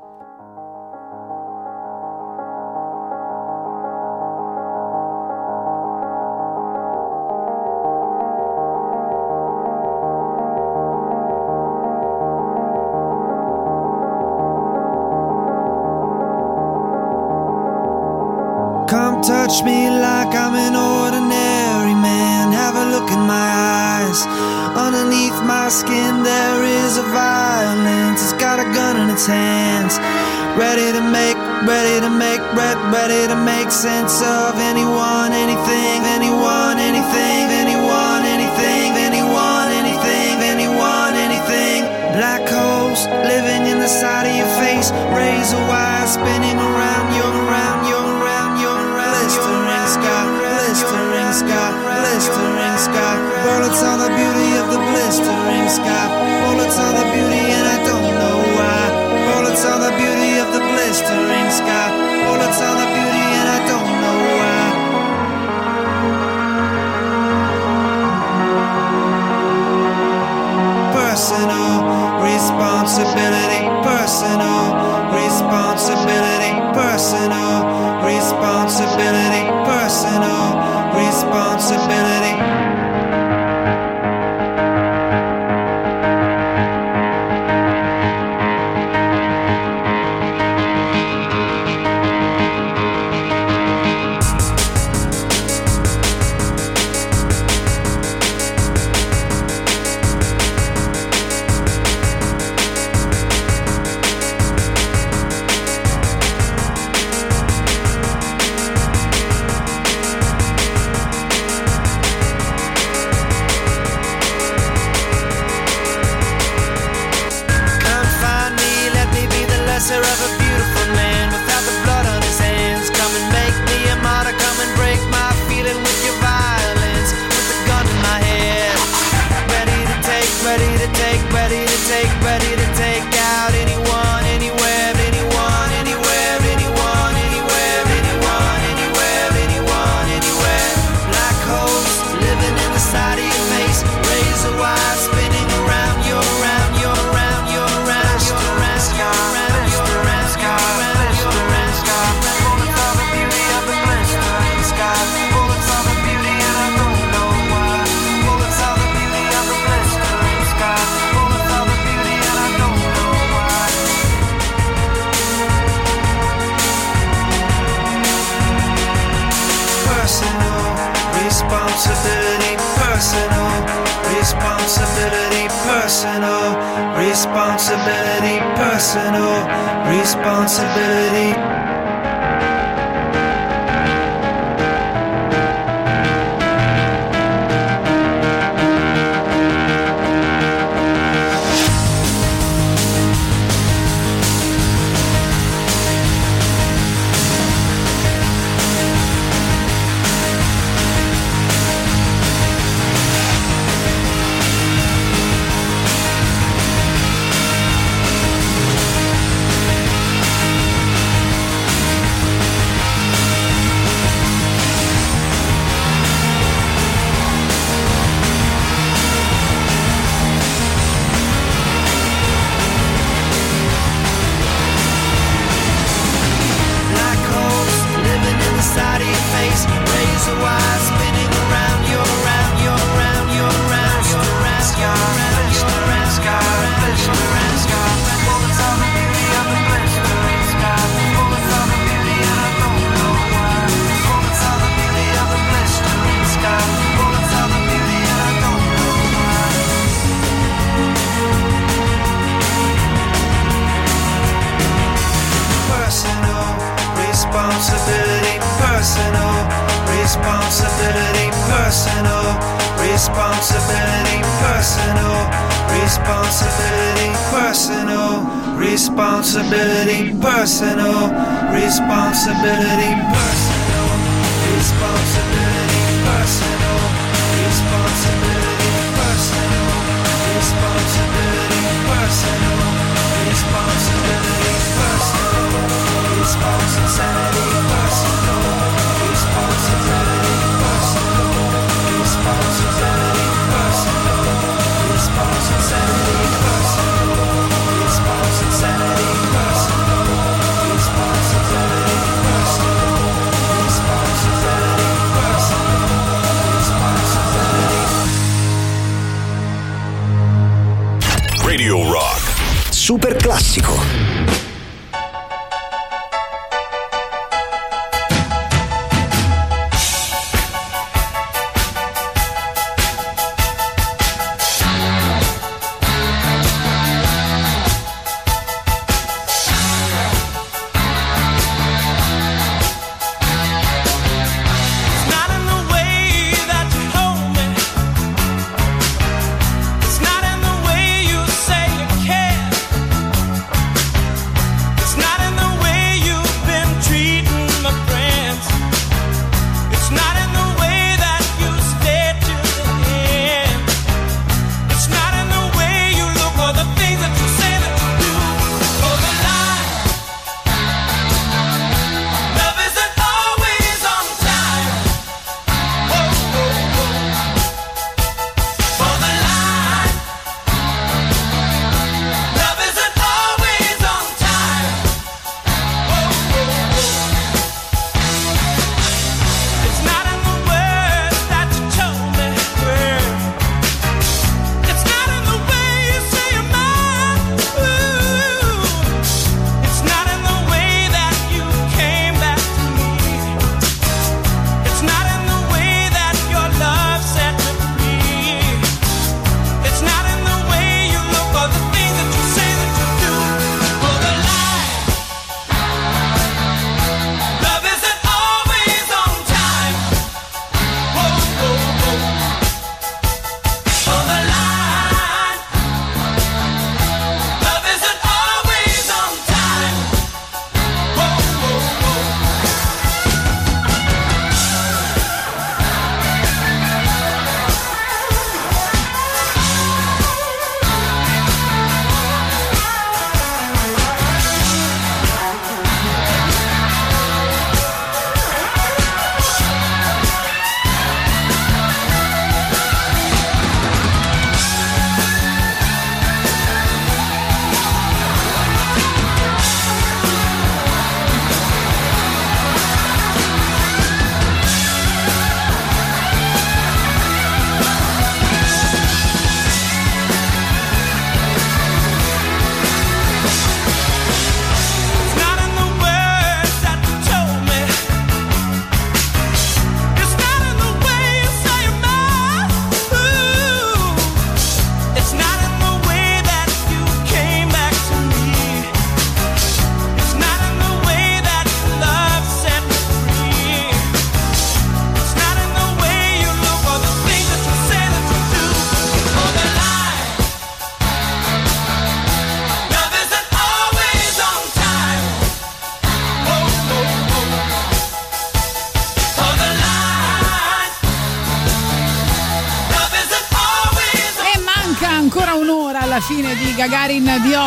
[178.97, 179.45] Personal
[179.93, 181.56] responsibility.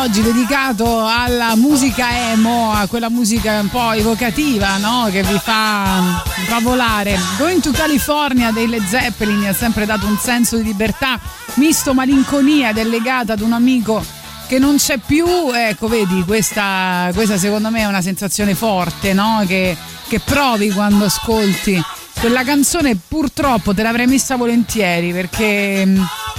[0.00, 5.08] Oggi dedicato alla musica emo, a quella musica un po' evocativa, no?
[5.10, 7.18] Che vi fa, vi fa volare.
[7.36, 11.20] Going to California dei Led Zeppelin mi ha sempre dato un senso di libertà,
[11.54, 14.02] misto malinconia ed è legata ad un amico
[14.46, 15.26] che non c'è più.
[15.52, 19.44] Ecco, vedi, questa, questa secondo me è una sensazione forte, no?
[19.46, 19.76] Che,
[20.08, 21.82] che provi quando ascolti.
[22.18, 25.86] Quella canzone purtroppo te l'avrei messa volentieri perché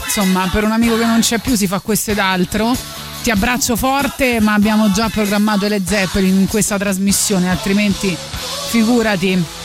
[0.03, 2.75] insomma per un amico che non c'è più si fa questo ed altro.
[3.23, 8.17] Ti abbraccio forte ma abbiamo già programmato le Zeppelin in questa trasmissione altrimenti
[8.69, 9.59] figurati.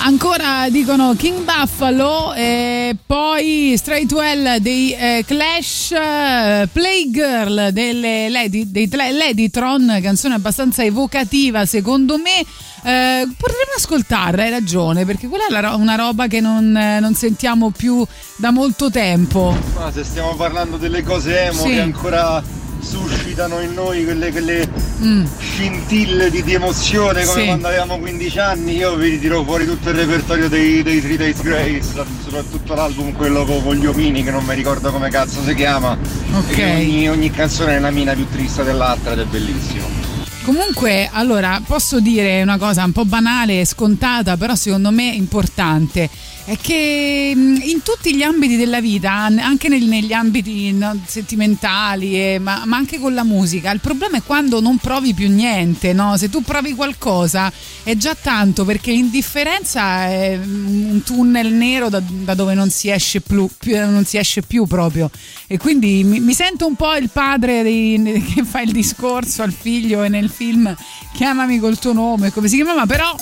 [0.00, 8.70] Ancora dicono King Buffalo e poi Straight Well dei eh, Clash, eh, Playgirl delle Lady,
[8.70, 12.46] dei Ladytron, canzone abbastanza evocativa secondo me.
[12.82, 17.14] Eh, potremmo ascoltarla, hai ragione, perché quella è ro- una roba che non, eh, non
[17.14, 18.04] sentiamo più
[18.36, 19.56] da molto tempo.
[19.74, 21.70] Ma se stiamo parlando delle cose emo Sì.
[21.70, 22.42] che ancora
[22.80, 24.68] suscitano in noi quelle, quelle
[25.02, 25.24] Mm.
[25.38, 27.46] scintille di, di emozione come Sì.
[27.46, 31.40] quando avevamo 15 anni, io vi tiro fuori tutto il repertorio dei, dei Three Days
[31.42, 31.82] Grace,
[32.22, 35.96] soprattutto l'album quello con, gli omini che non mi ricordo come cazzo si chiama.
[36.34, 36.56] Ok.
[36.58, 39.97] Ogni, ogni canzone è una mina più triste dell'altra ed è bellissimo.
[40.48, 46.08] Comunque, allora, posso dire una cosa un po' banale e scontata, però secondo me importante.
[46.48, 52.14] È che mh, in tutti gli ambiti della vita, an- anche negli ambiti no, sentimentali,
[52.14, 55.92] e- ma, ma anche con la musica, il problema è quando non provi più niente,
[55.92, 56.16] no?
[56.16, 57.52] Se tu provi qualcosa
[57.82, 63.20] è già tanto perché l'indifferenza è un tunnel nero da, da dove non si, esce
[63.20, 65.10] più, più- non si esce più proprio.
[65.46, 69.52] E quindi mi, mi sento un po' il padre dei- che fa il discorso al
[69.52, 70.74] figlio e nel film
[71.12, 73.14] chiamami col tuo nome, come si chiamava, però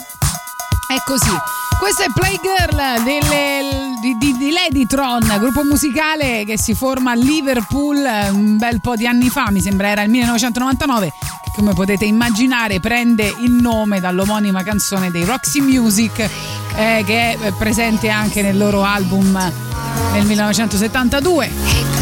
[0.89, 1.31] è così.
[1.79, 7.99] Questa è Playgirl delle, di, di, di Ladytron, gruppo musicale che si forma a Liverpool
[7.99, 11.13] eh, un bel po' di anni fa, mi sembra era il 1999,
[11.45, 16.19] che come potete immaginare prende il nome dall'omonima canzone dei Roxy Music
[16.77, 19.33] eh, che è eh, presente anche nel loro album
[20.13, 21.95] nel 1972.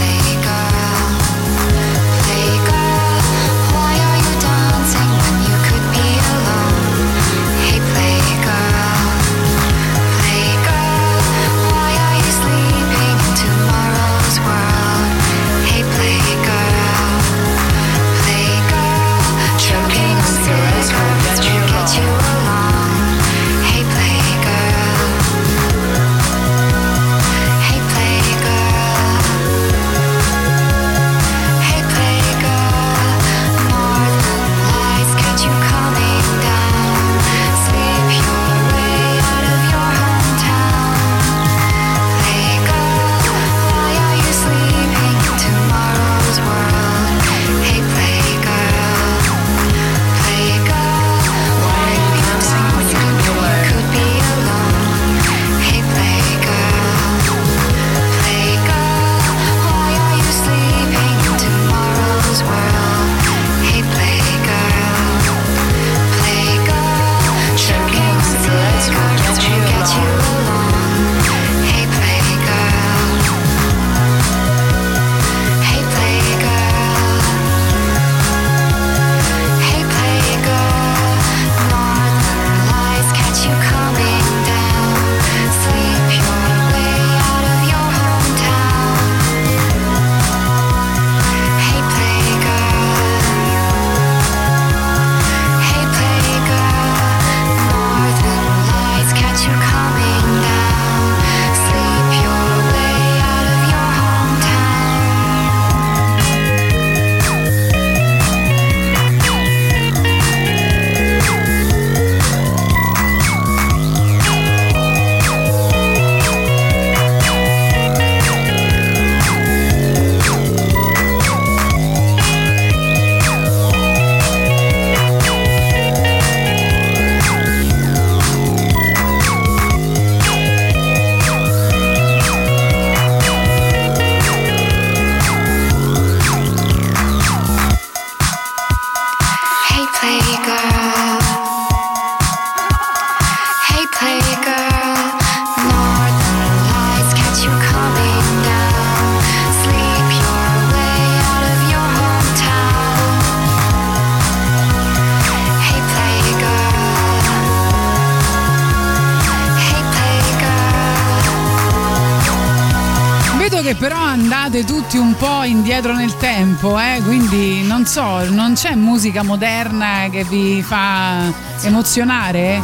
[166.19, 167.01] Tempo, eh?
[167.05, 171.32] quindi non so, non c'è musica moderna che vi fa
[171.62, 172.61] emozionare?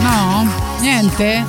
[0.00, 0.46] No?
[0.80, 1.44] Niente?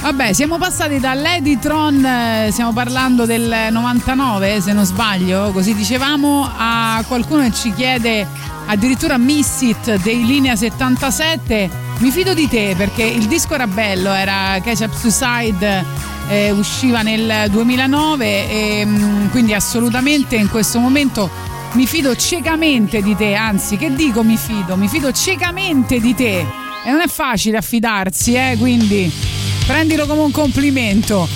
[0.00, 7.04] Vabbè, siamo passati dall'Editron, eh, stiamo parlando del 99 se non sbaglio, così dicevamo, a
[7.06, 8.26] qualcuno che ci chiede
[8.66, 11.88] addirittura Miss It dei Linea 77.
[11.98, 15.84] Mi fido di te perché il disco era bello, era Catch Up Suicide,
[16.30, 21.28] eh, usciva nel 2009 e mm, quindi assolutamente in questo momento
[21.72, 26.38] mi fido ciecamente di te, anzi che dico mi fido, mi fido ciecamente di te
[26.84, 29.12] e non è facile affidarsi, eh, quindi
[29.66, 31.28] prendilo come un complimento.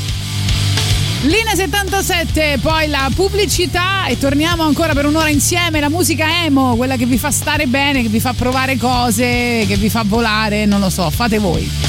[1.23, 5.81] Linea 77, poi la pubblicità e torniamo ancora per un'ora insieme.
[5.81, 9.77] La musica emo, quella che vi fa stare bene, che vi fa provare cose, che
[9.79, 11.84] vi fa volare, non lo so, fate voi.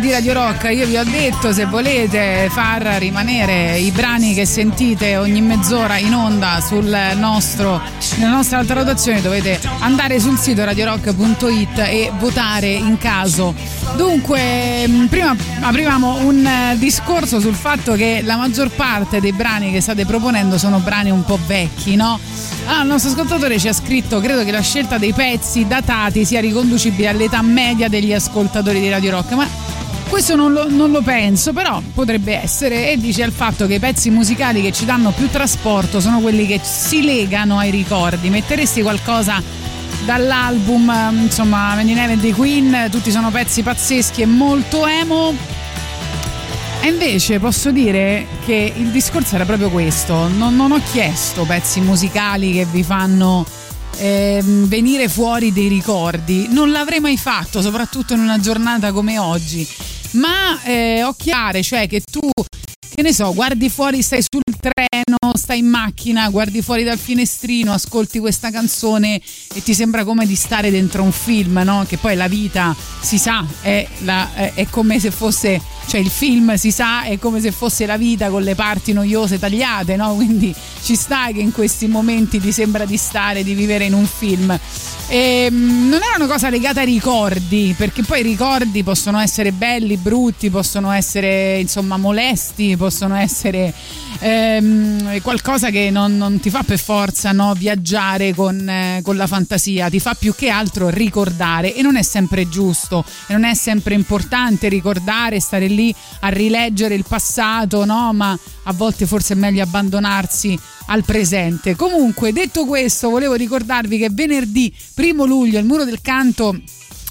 [0.00, 0.70] Di Radio Rock.
[0.72, 6.14] Io vi ho detto se volete far rimanere i brani che sentite ogni mezz'ora in
[6.14, 6.58] onda
[7.14, 7.80] nostro,
[8.16, 13.54] nella nostra alta rotazione dovete andare sul sito radiorock.it e votare in caso.
[13.96, 19.70] Dunque, mh, prima aprivamo un eh, discorso sul fatto che la maggior parte dei brani
[19.70, 22.18] che state proponendo sono brani un po' vecchi, no?
[22.66, 26.40] Ah, il nostro ascoltatore ci ha scritto: Credo che la scelta dei pezzi datati sia
[26.40, 29.32] riconducibile all'età media degli ascoltatori di Radio Rock.
[29.32, 29.59] Ma
[30.10, 32.90] questo non lo, non lo penso, però potrebbe essere.
[32.90, 36.46] E dice il fatto che i pezzi musicali che ci danno più trasporto sono quelli
[36.46, 38.28] che si legano ai ricordi.
[38.28, 39.40] Metteresti qualcosa
[40.04, 45.32] dall'album, ehm, insomma, Many Never dei Queen, tutti sono pezzi pazzeschi e molto emo.
[46.82, 51.80] E invece posso dire che il discorso era proprio questo, non, non ho chiesto pezzi
[51.80, 53.46] musicali che vi fanno
[53.98, 59.68] ehm, venire fuori dei ricordi, non l'avrei mai fatto, soprattutto in una giornata come oggi,
[60.12, 62.20] ma eh, ho chiare, cioè che tu,
[62.94, 67.72] che ne so, guardi fuori, stai sul treno, stai in macchina, guardi fuori dal finestrino,
[67.72, 69.20] ascolti questa canzone
[69.54, 71.84] e ti sembra come di stare dentro un film, no?
[71.86, 76.54] Che poi la vita, si sa, è, la- è- come se fosse, cioè il film
[76.54, 80.14] si sa, è come se fosse la vita con le parti noiose tagliate, no?
[80.14, 84.06] Quindi ci sta che in questi momenti ti sembra di stare, di vivere in un
[84.06, 84.58] film.
[85.08, 89.52] E, mm, non era una cosa legata ai ricordi, perché poi i ricordi possono essere
[89.52, 93.74] belli, brutti, possono essere insomma molesti, possono essere
[94.20, 99.26] ehm, qualcosa che non, non ti fa per forza no, viaggiare con, eh, con la
[99.26, 103.54] fantasia, ti fa più che altro ricordare e non è sempre giusto e non è
[103.54, 108.12] sempre importante ricordare, stare lì a rileggere il passato, no?
[108.12, 111.76] ma a volte forse è meglio abbandonarsi al presente.
[111.76, 116.54] Comunque, detto questo, volevo ricordarvi che venerdì 1 luglio il Muro del Canto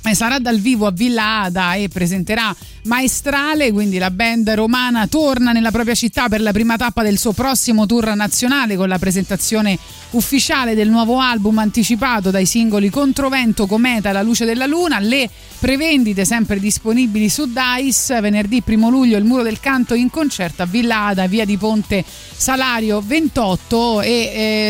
[0.03, 2.55] eh, sarà dal vivo a Villa Ada e presenterà
[2.89, 7.33] Maestrale, quindi la band romana torna nella propria città per la prima tappa del suo
[7.33, 9.77] prossimo tour nazionale con la presentazione
[10.11, 14.97] ufficiale del nuovo album anticipato dai singoli Controvento, Cometa La luce della luna.
[14.97, 15.29] Le
[15.59, 18.19] prevendite sempre disponibili su Dice.
[18.21, 22.03] Venerdì 1 luglio il Muro del Canto in concerto a Villa Ada, via di Ponte
[22.35, 24.09] Salario 28 e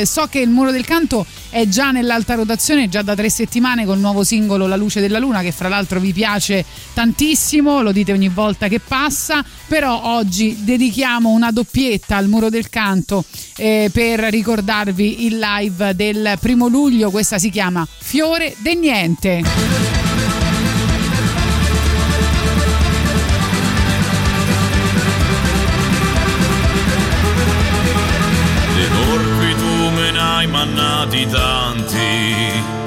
[0.01, 3.85] eh, so che il Muro del Canto è già nell'alta rotazione già da tre settimane
[3.85, 8.08] col nuovo singolo La luce della luna che fra l'altro vi piace tantissimo, lo dite
[8.11, 13.23] ogni volta che passa, però oggi dedichiamo una doppietta al Muro del Canto
[13.57, 19.41] eh, per ricordarvi il live del primo luglio, questa si chiama Fiore de Niente.
[30.59, 32.78] Mannati tanti,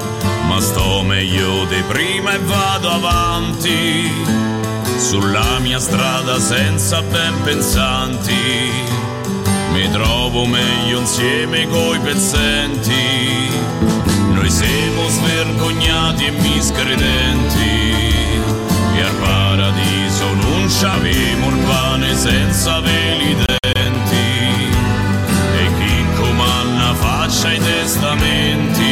[0.63, 4.09] sto meglio di prima e vado avanti.
[4.97, 8.71] Sulla mia strada senza ben pensanti,
[9.73, 13.51] mi trovo meglio insieme coi pezzenti.
[14.31, 17.81] Noi siamo svergognati e miscredenti,
[18.95, 24.71] e al paradiso non c'avemo il pane senza veli denti
[25.57, 28.82] e chi comanna faccia i testamenti.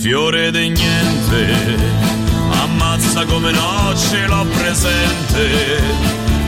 [0.00, 1.76] Fiore di niente,
[2.52, 5.76] ammazza come no ce l'ho presente,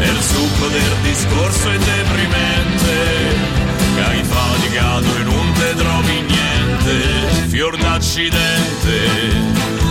[0.00, 3.36] e il succo del discorso è deprimente,
[3.94, 8.98] che hai faticato e non te trovi niente, fior d'accidente,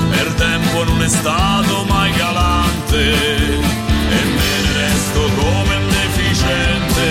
[0.10, 7.06] per tempo non è stato mai galante, e me ne resto come un deficiente,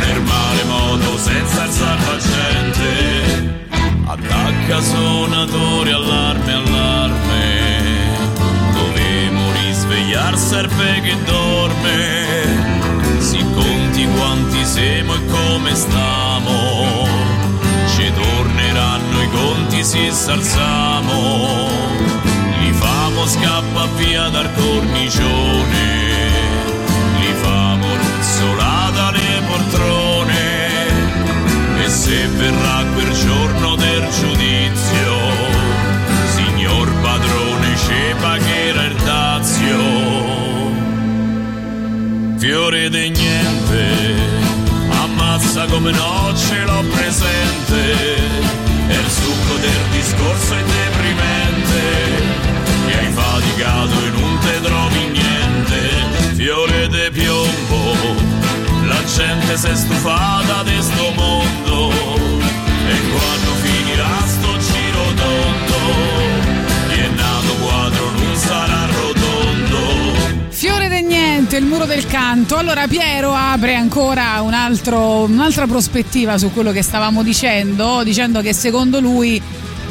[0.00, 3.17] nel male modo senza alzare la gente.
[4.10, 7.44] Attacca suonatori, allarme, allarme.
[8.72, 13.18] Dovremo risvegliar serpe che dorme.
[13.18, 17.06] Si conti quanti siamo e come stiamo.
[17.86, 21.68] Ci torneranno i conti se s'alzamo.
[22.60, 25.97] Li famo scappa via dal cornicione.
[32.08, 35.12] Se verrà quel giorno del giudizio,
[36.36, 39.78] signor padrone ci pagherà il dazio.
[42.38, 44.14] Fiore di niente,
[44.88, 47.82] ammazza come no ce l'ho presente,
[48.88, 51.80] e il succo del discorso è deprimente,
[52.86, 54.60] che hai faticato e non te
[59.18, 65.76] gente si è stufata di sto mondo e quando finirà sto giro tondo
[66.88, 72.56] chi è nato quadro non sarà rotondo Fiore del niente, il muro del canto.
[72.56, 78.52] Allora Piero apre ancora un altro- un'altra prospettiva su quello che stavamo dicendo, dicendo che
[78.52, 79.40] secondo lui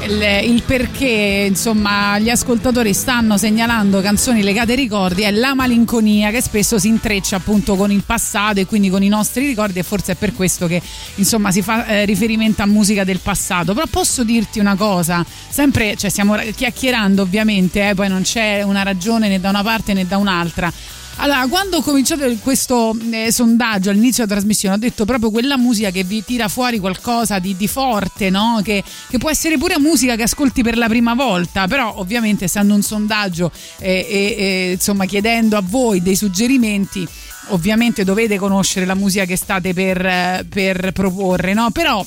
[0.03, 6.29] il, il perché insomma gli ascoltatori stanno segnalando canzoni legate ai ricordi è la malinconia
[6.29, 9.83] che spesso si intreccia appunto con il passato e quindi con i nostri ricordi e
[9.83, 10.81] forse è per questo che
[11.15, 13.73] insomma si fa eh, riferimento a musica del passato.
[13.73, 18.83] Però posso dirti una cosa sempre cioè stiamo chiacchierando ovviamente eh, poi non c'è una
[18.83, 20.71] ragione né da una parte né da un'altra
[21.17, 25.89] allora, quando ho cominciato questo eh, sondaggio all'inizio della trasmissione, ho detto proprio quella musica
[25.89, 28.59] che vi tira fuori qualcosa di, di forte, no?
[28.63, 32.73] Che, che può essere pure musica che ascolti per la prima volta, però ovviamente essendo
[32.73, 37.07] un sondaggio e eh, eh, insomma chiedendo a voi dei suggerimenti,
[37.47, 41.71] ovviamente dovete conoscere la musica che state per, eh, per proporre, no?
[41.71, 42.05] Però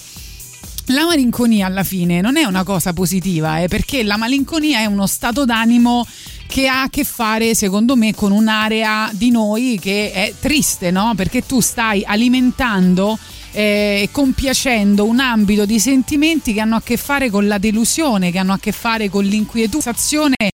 [0.87, 5.07] la malinconia alla fine non è una cosa positiva, eh, perché la malinconia è uno
[5.07, 6.07] stato d'animo
[6.51, 11.12] che ha a che fare, secondo me, con un'area di noi che è triste, no?
[11.14, 13.16] Perché tu stai alimentando
[13.52, 18.39] eh, compiacendo un ambito di sentimenti che hanno a che fare con la delusione, che
[18.39, 20.48] hanno a che fare con l'inquietudine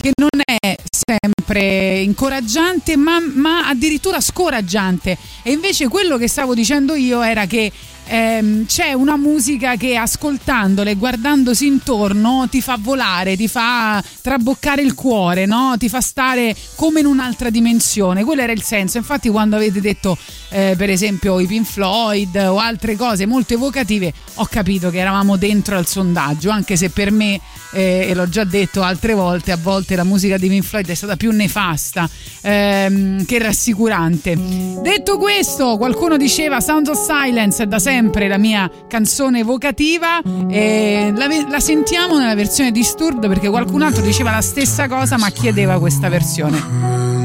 [0.00, 6.94] che non è sempre incoraggiante ma, ma addirittura scoraggiante e invece quello che stavo dicendo
[6.94, 7.72] io era che
[8.08, 14.82] ehm, c'è una musica che ascoltandola e guardandosi intorno ti fa volare, ti fa traboccare
[14.82, 15.74] il cuore, no?
[15.78, 18.24] ti fa stare come in un'altra dimensione.
[18.24, 18.98] Quello era il senso.
[18.98, 20.16] Infatti, quando avete detto,
[20.50, 25.36] eh, per esempio, i Pink Floyd o altre cose molto evocative, ho capito che eravamo
[25.36, 27.40] dentro al sondaggio, anche se per me,
[27.72, 30.94] eh, e l'ho già detto altre volte, a volte la musica di Pink Floyd è
[30.94, 32.08] stata più nefasta
[32.40, 34.36] ehm, che rassicurante.
[34.82, 37.96] Detto questo, qualcuno diceva Sounds of Silence è da sempre
[38.28, 44.30] la mia canzone evocativa e la, la sentiamo nella versione Disturbed perché qualcun altro diceva
[44.30, 47.16] la stessa cosa ma chiedeva questa versione.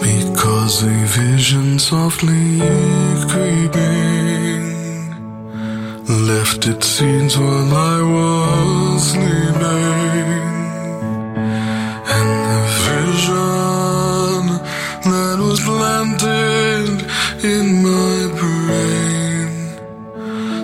[0.01, 2.59] because a vision softly
[3.27, 4.67] creeping
[6.27, 9.96] left its scenes while I was sleeping
[17.43, 19.49] in my brain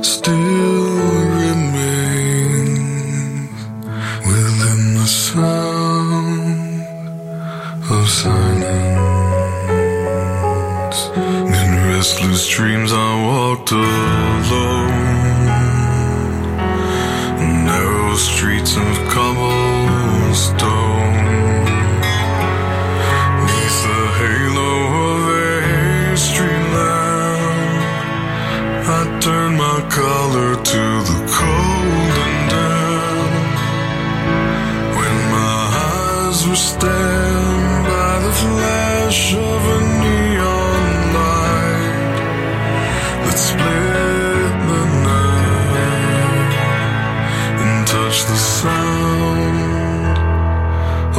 [0.03, 0.97] still
[1.43, 2.79] remains
[4.25, 6.81] within the sound
[7.91, 8.59] of silence.
[11.59, 14.89] In restless dreams, I walked alone,
[17.65, 19.62] narrow streets of cobblestone.
[29.93, 33.33] Collar to the cold and damp.
[34.97, 42.17] When my eyes were stabbed by the flash of a neon light
[43.25, 46.53] that split the night
[47.61, 50.17] and touched the sound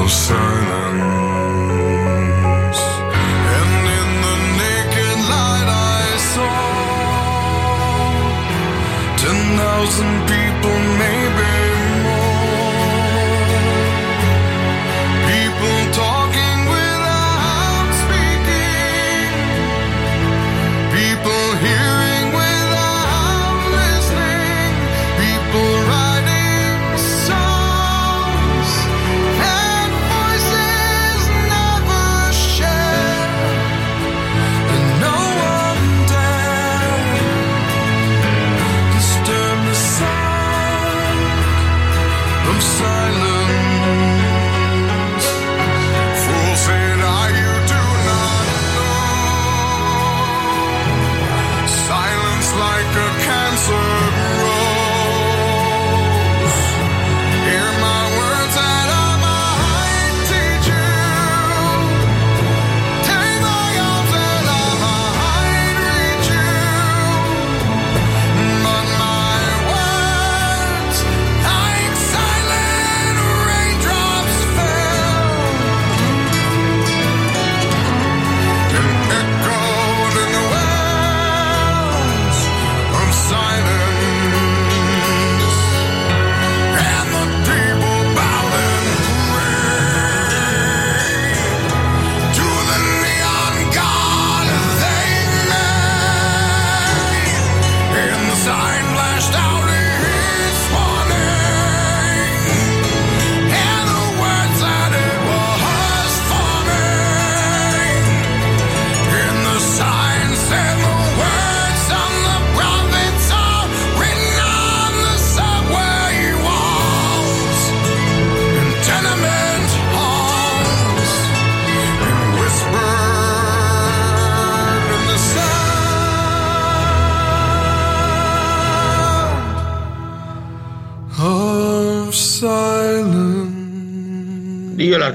[0.01, 1.24] of silence.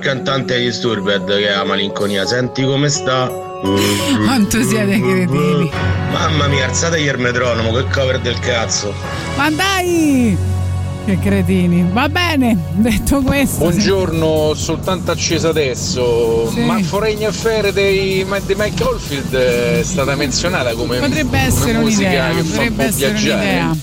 [0.10, 3.27] Cantante di Disturbed che ha malinconia, senti come sta?
[4.26, 5.69] Quanto siete cretini.
[6.11, 8.91] Mamma mia, alzategli il metronomo, che cover del cazzo.
[9.36, 10.36] Ma dai!
[11.06, 11.88] Che cretini.
[11.91, 13.60] Va bene, detto questo.
[13.60, 16.49] Buongiorno, soltanto acceso adesso.
[16.52, 16.61] Sì.
[16.61, 22.07] Ma Foreign Affair dei, di Mike Oldfield è stata menzionata come Potrebbe essere una musica
[22.10, 22.27] un'idea.
[22.30, 23.34] che fa un Potrebbe po' essere viaggiare.
[23.36, 23.76] un'idea.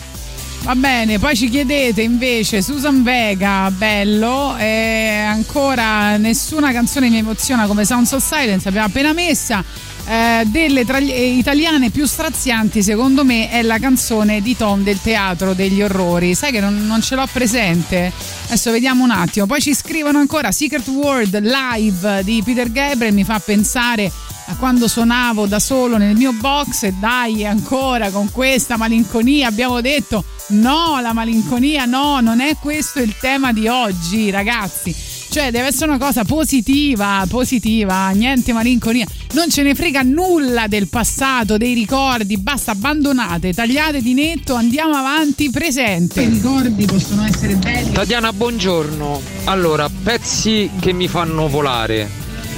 [0.66, 7.68] Va bene, poi ci chiedete invece Susan Vega, bello, e ancora nessuna canzone mi emoziona
[7.68, 9.62] come Sounds of Silence, abbiamo appena messa.
[10.08, 15.00] Eh, delle tra eh, italiane più strazianti secondo me è la canzone di Tom del
[15.00, 18.12] teatro degli orrori sai che non, non ce l'ho presente
[18.44, 23.24] adesso vediamo un attimo poi ci scrivono ancora Secret World live di Peter Gabriel mi
[23.24, 24.08] fa pensare
[24.46, 29.80] a quando suonavo da solo nel mio box e dai ancora con questa malinconia abbiamo
[29.80, 34.94] detto no la malinconia no non è questo il tema di oggi ragazzi.
[35.28, 39.06] Cioè deve essere una cosa positiva positiva niente malinconia.
[39.32, 44.94] Non ce ne frega nulla del passato dei ricordi basta abbandonate tagliate di netto andiamo
[44.94, 46.22] avanti presente.
[46.22, 47.92] I ricordi possono essere belli.
[47.92, 49.20] Tatiana, buongiorno.
[49.44, 52.08] Allora, pezzi che mi fanno volare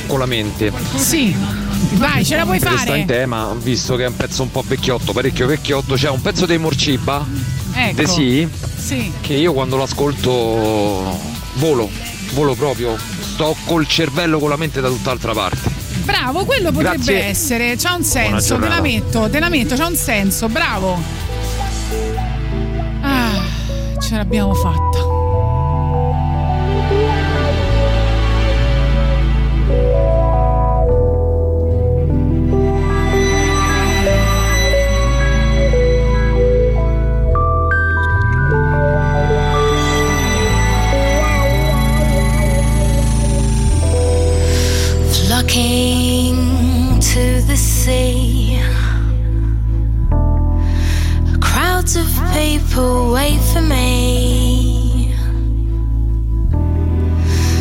[0.07, 0.73] con la mente.
[0.97, 1.35] sì.
[1.93, 2.99] Vai ce la puoi Resta fare.
[2.99, 6.45] in tema, visto che è un pezzo un po' vecchiotto, parecchio vecchiotto, c'è un pezzo
[6.45, 7.25] dei Morciba,
[7.87, 10.31] ecco De sì, sì che io quando lo ascolto
[11.55, 11.89] volo,
[12.33, 15.71] volo proprio, sto col cervello con la mente da tutt'altra parte.
[16.05, 17.25] Bravo, quello potrebbe Grazie.
[17.25, 20.99] essere, c'ha un senso, te la metto, te la metto, c'ha un senso, bravo.
[23.03, 23.43] Ah,
[24.01, 25.18] ce l'abbiamo fatta.
[45.59, 48.61] Flocking to the sea.
[51.41, 55.13] Crowds of people wait for me.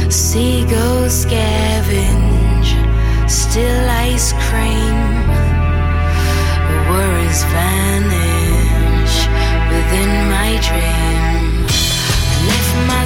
[0.10, 2.72] Seagulls scavenge,
[3.28, 4.98] still ice cream.
[6.90, 9.18] Worries vanish
[9.72, 11.65] within my dream.
[12.30, 13.06] I left my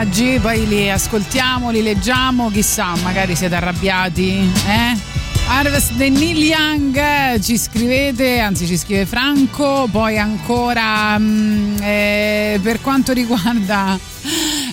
[0.00, 5.18] messaggi, poi li ascoltiamo, li leggiamo, chissà, magari siete arrabbiati, eh?
[5.46, 12.60] Harvest the Neil Young eh, ci scrivete, anzi ci scrive Franco, poi ancora mm, eh,
[12.62, 13.98] per quanto riguarda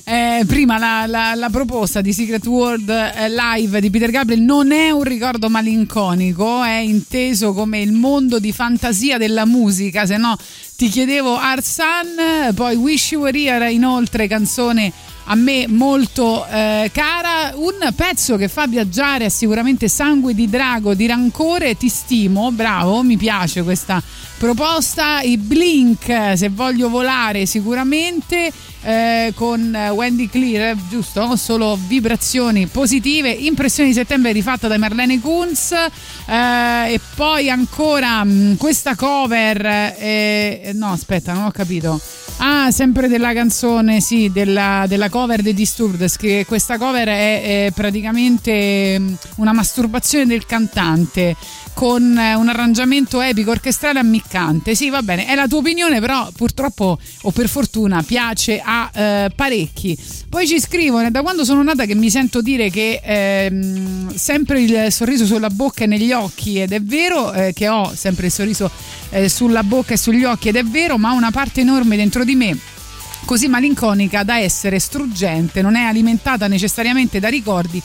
[0.04, 4.72] eh, prima la, la- la proposta di Secret World eh, Live di Peter Gabriel non
[4.72, 10.38] è un ricordo malinconico, è inteso come il mondo di fantasia della musica, se no
[10.76, 14.94] ti chiedevo Arsan, poi Wish You Were Here, inoltre canzone
[15.30, 21.06] a me molto eh, cara, un pezzo che fa viaggiare sicuramente Sangue di Drago di
[21.06, 24.02] Rancore, ti stimo, bravo, mi piace questa
[24.38, 28.52] proposta, i Blink, se voglio volare sicuramente
[28.82, 31.36] eh, con Wendy Clear, giusto?
[31.36, 38.58] Solo vibrazioni positive, impressioni di settembre rifatta da Marlene Kunz eh, e poi ancora mh,
[38.58, 39.66] questa cover,
[39.98, 42.00] eh, no aspetta non ho capito,
[42.38, 47.72] ah sempre della canzone, sì, della, della cover dei Disturbed, che questa cover è, è
[47.74, 51.36] praticamente mh, una masturbazione del cantante
[51.78, 54.74] con eh, un arrangiamento epico orchestrale ammiccante.
[54.74, 59.32] Sì, va bene, è la tua opinione, però purtroppo o per fortuna piace a eh,
[59.36, 59.96] parecchi.
[60.28, 64.92] Poi ci scrivono, da quando sono nata che mi sento dire che ehm, sempre il
[64.92, 68.72] sorriso sulla bocca e negli occhi ed è vero eh, che ho sempre il sorriso
[69.12, 72.36] eh, sulla bocca e sugli occhi ed è vero, ma una parte enorme dentro di
[72.36, 72.58] me
[73.24, 77.80] così malinconica da essere struggente, non è alimentata necessariamente da ricordi,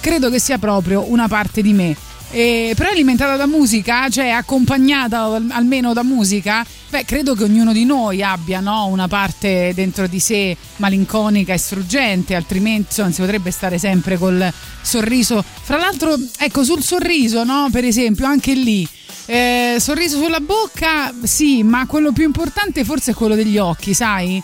[0.00, 1.96] credo che sia proprio una parte di me.
[2.30, 7.72] E, però alimentata da musica, cioè accompagnata al- almeno da musica, beh, credo che ognuno
[7.72, 13.20] di noi abbia no, una parte dentro di sé malinconica e struggente, altrimenti insomma, si
[13.20, 15.42] potrebbe stare sempre col sorriso.
[15.62, 18.86] Fra l'altro, ecco, sul sorriso, no, per esempio, anche lì.
[19.26, 24.42] eh, sorriso sulla bocca, sì, ma quello più importante forse è quello degli occhi, sai?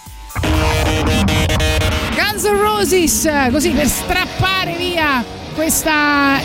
[2.15, 6.41] Guns N' Roses, così per strappare via questa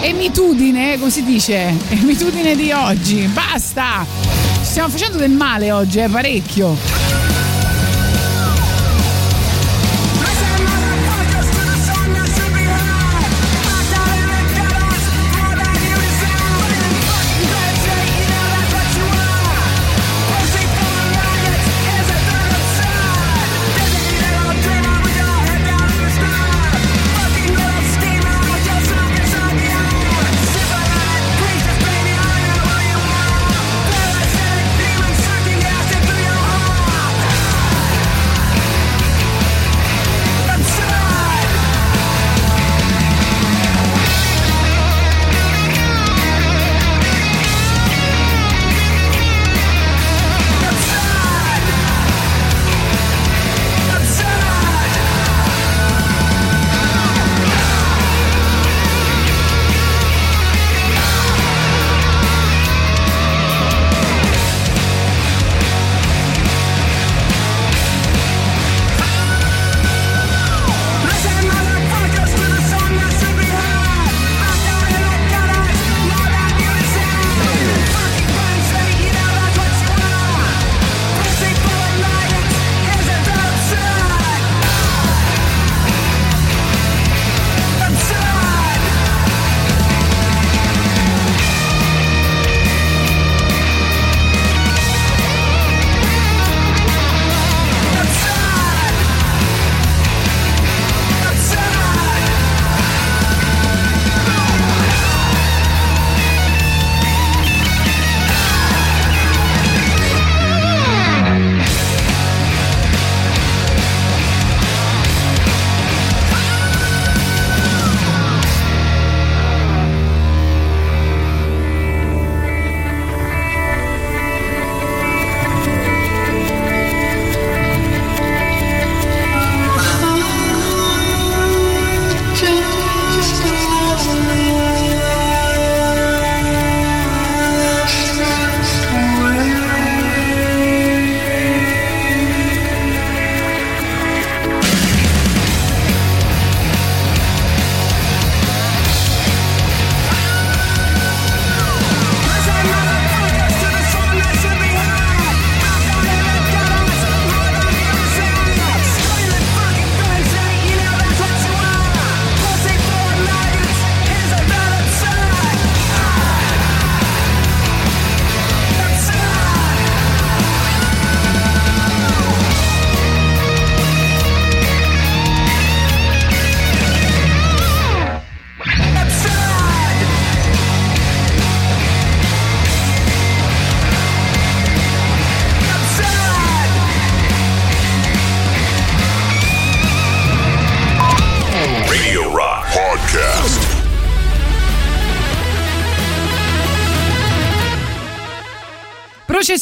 [0.00, 3.26] emitudine, così dice, emitudine di oggi.
[3.26, 4.06] Basta!
[4.58, 7.43] Ci stiamo facendo del male oggi, eh, parecchio.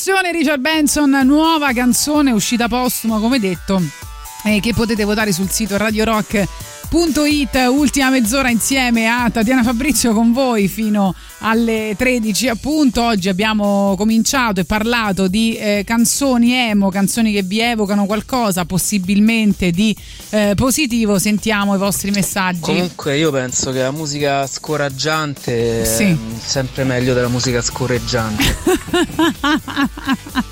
[0.05, 3.81] Processione Richard Benson, nuova canzone uscita postuma, come detto,
[4.43, 6.45] eh, che potete votare sul sito Radio Rock.
[6.95, 13.95] It, ultima mezz'ora insieme a Tatiana Fabrizio con voi fino alle 13 appunto oggi abbiamo
[13.97, 19.97] cominciato e parlato di eh, canzoni emo canzoni che vi evocano qualcosa possibilmente di
[20.31, 26.05] eh, positivo sentiamo i vostri messaggi Comunque io penso che la musica scoraggiante Sì.
[26.05, 28.57] è sempre meglio della musica scorreggiante.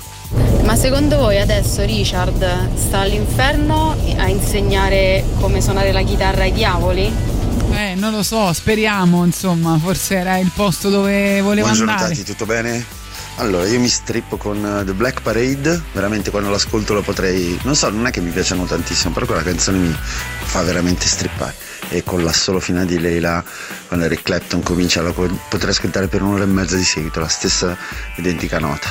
[0.71, 7.13] Ma secondo voi adesso Richard sta all'inferno a insegnare come suonare la chitarra ai diavoli?
[7.73, 12.23] eh non lo so speriamo insomma forse era il posto dove voleva Buongiorno andare Tati,
[12.23, 12.85] tutto bene?
[13.35, 17.57] Allora, io mi strippo con eh, The Black Parade, veramente quando l'ascolto lo potrei...
[17.63, 19.95] Non so, non è che mi piacciono tantissimo, però quella canzone mi
[20.43, 21.55] fa veramente strippare.
[21.93, 23.43] E con l'assolo finale di Leila,
[23.87, 27.27] quando Eric Clapton comincia, la po- potrei ascoltare per un'ora e mezza di seguito, la
[27.27, 27.75] stessa
[28.15, 28.87] identica nota.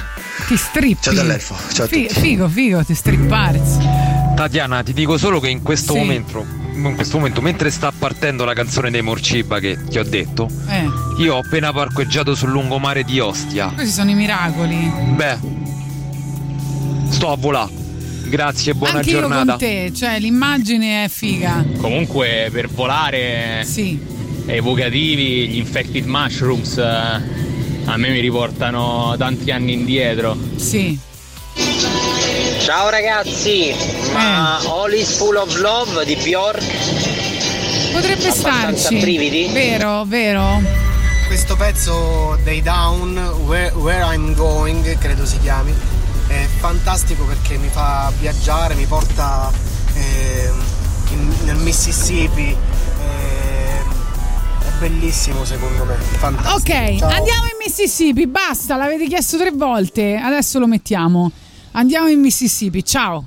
[0.47, 2.21] ti strippi Ciao dall'elfo, ciao a Fi- tutti.
[2.21, 3.79] figo figo ti stripparsi
[4.37, 5.99] Tatiana, ti dico solo che in questo Sì.
[5.99, 10.49] momento, in questo momento, mentre sta partendo la canzone dei Morciba che ti ho detto,
[10.69, 10.87] eh
[11.19, 13.69] io ho appena parcheggiato sul lungomare di Ostia.
[13.75, 15.39] questi sono i miracoli Beh,
[17.11, 17.80] sto a volare.
[18.31, 19.45] Grazie, buona anche io giornata.
[19.51, 23.65] con te cioè l'immagine è figa Comunque per volare
[24.47, 27.39] evocativi gli infected mushrooms eh,
[27.87, 30.37] a me mi riportano tanti anni indietro.
[30.57, 30.97] Sì.
[32.61, 33.75] Ciao ragazzi,
[34.13, 36.63] ma All is Full of Love di Bjork?
[37.93, 38.99] Potrebbe Abbastanza starci.
[39.01, 39.49] brividi?
[39.53, 40.63] Vero, vero.
[41.27, 43.17] Questo pezzo dei Down,
[43.47, 45.73] Where, Where I'm Going, credo si chiami,
[46.31, 49.51] è fantastico perché mi fa viaggiare, mi porta
[49.95, 50.63] ehm,
[51.11, 52.57] in- nel Mississippi.
[53.01, 53.89] ehm,
[54.63, 56.55] è bellissimo secondo me, fantastico.
[56.57, 57.09] Ok, Ciao.
[57.09, 61.31] andiamo in Mississippi, basta, l'avete chiesto tre volte, adesso lo mettiamo.
[61.73, 63.25] Andiamo in Mississippi, ciao.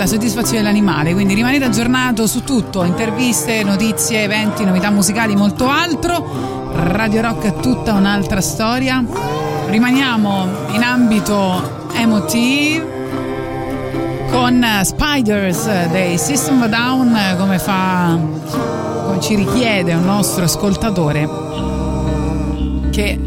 [0.00, 1.12] La soddisfazione dell'animale.
[1.12, 6.72] Quindi rimanete aggiornato su tutto, interviste, notizie, eventi, novità musicali, molto altro.
[6.72, 9.04] Radio Rock è tutta un'altra storia.
[9.66, 12.98] Rimaniamo in ambito emotive
[14.30, 18.16] con Spiders dei System Down come fa
[19.04, 21.28] come ci richiede un nostro ascoltatore
[22.90, 23.18] che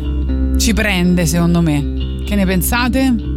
[0.57, 3.32] ci prende secondo me che ne pensate?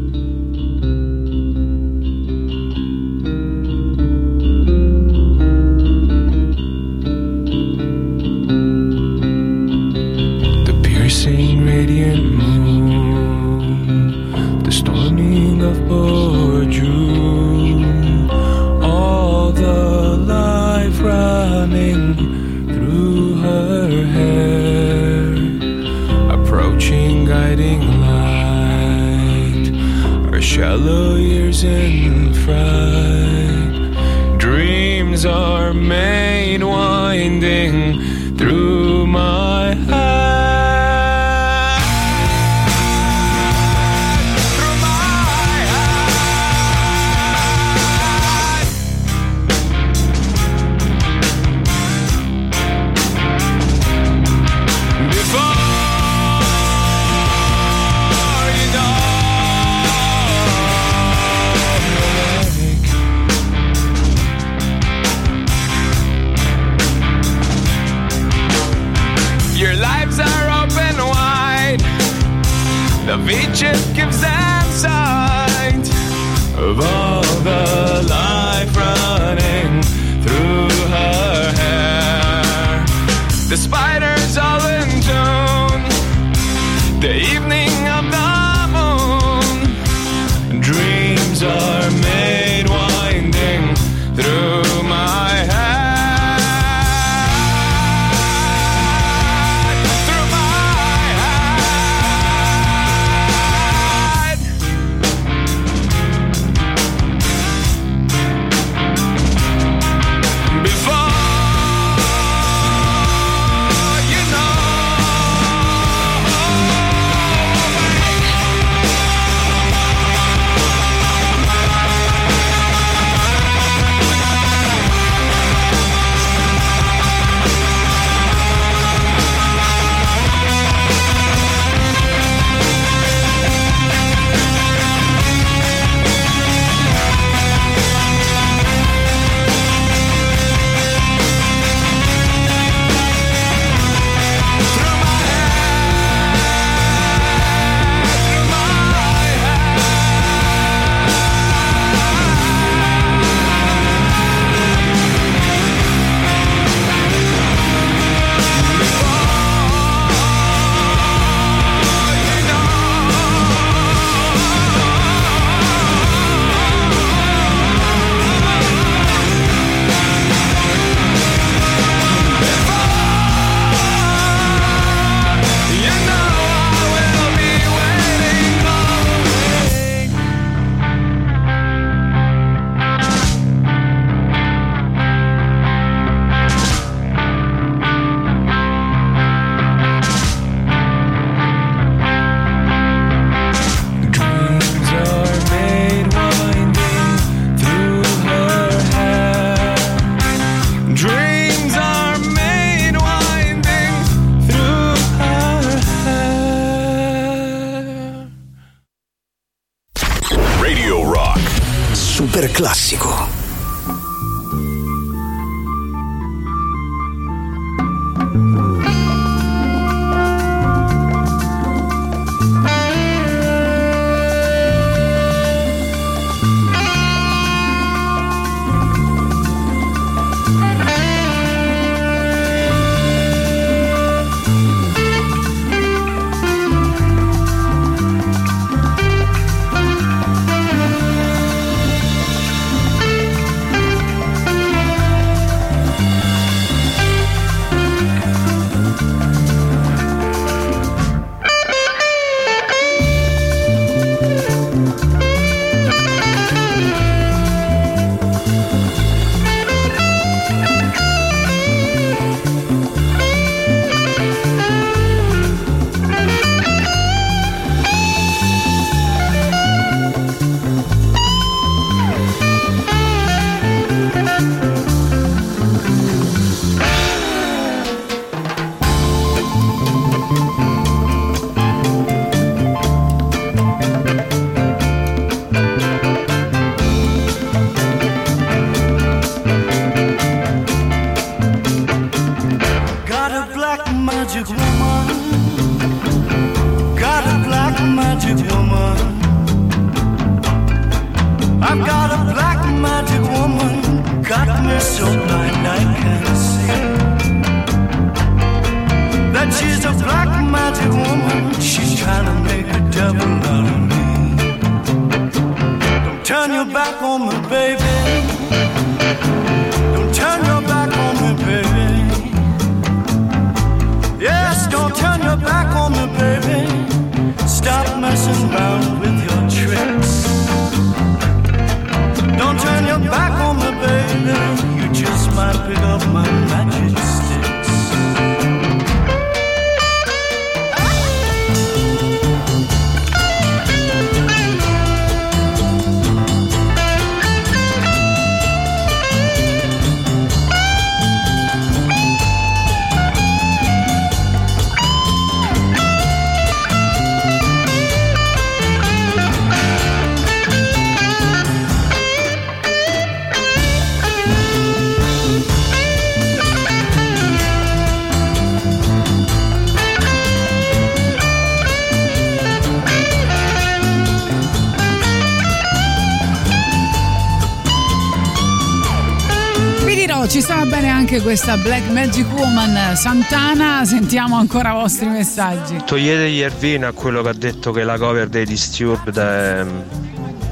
[381.06, 383.84] Anche questa Black Magic Woman Santana.
[383.84, 385.76] Sentiamo ancora i vostri messagli.
[385.84, 389.64] Toglietegli Ervin a quello che ha detto che la cover dei Disturbed è,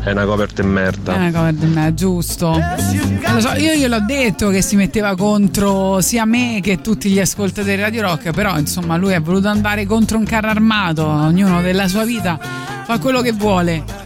[0.05, 1.15] è una cover di merda.
[1.15, 2.57] È una cosa di me, giusto.
[3.33, 7.75] Lo so, io gliel'ho detto che si metteva contro sia me che tutti gli ascoltatori
[7.75, 11.89] di Radio Rock, però insomma lui ha voluto andare contro un carro armato, ognuno della
[11.89, 12.39] sua vita
[12.85, 14.04] fa quello che vuole.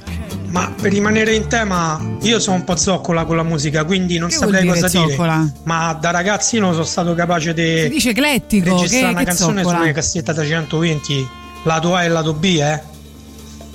[0.51, 4.29] Ma per rimanere in tema, io sono un po' zoccola con la musica, quindi non
[4.31, 5.11] Che saprei vuol cosa dire dire.
[5.17, 5.53] zoccola?
[5.65, 9.61] Ma da ragazzino sono stato capace di Si dice eclettico, registrare che- una che canzone
[9.63, 9.77] zoccola?
[9.79, 11.29] su una cassetta da 120,
[11.65, 12.81] lato A e lato B, eh.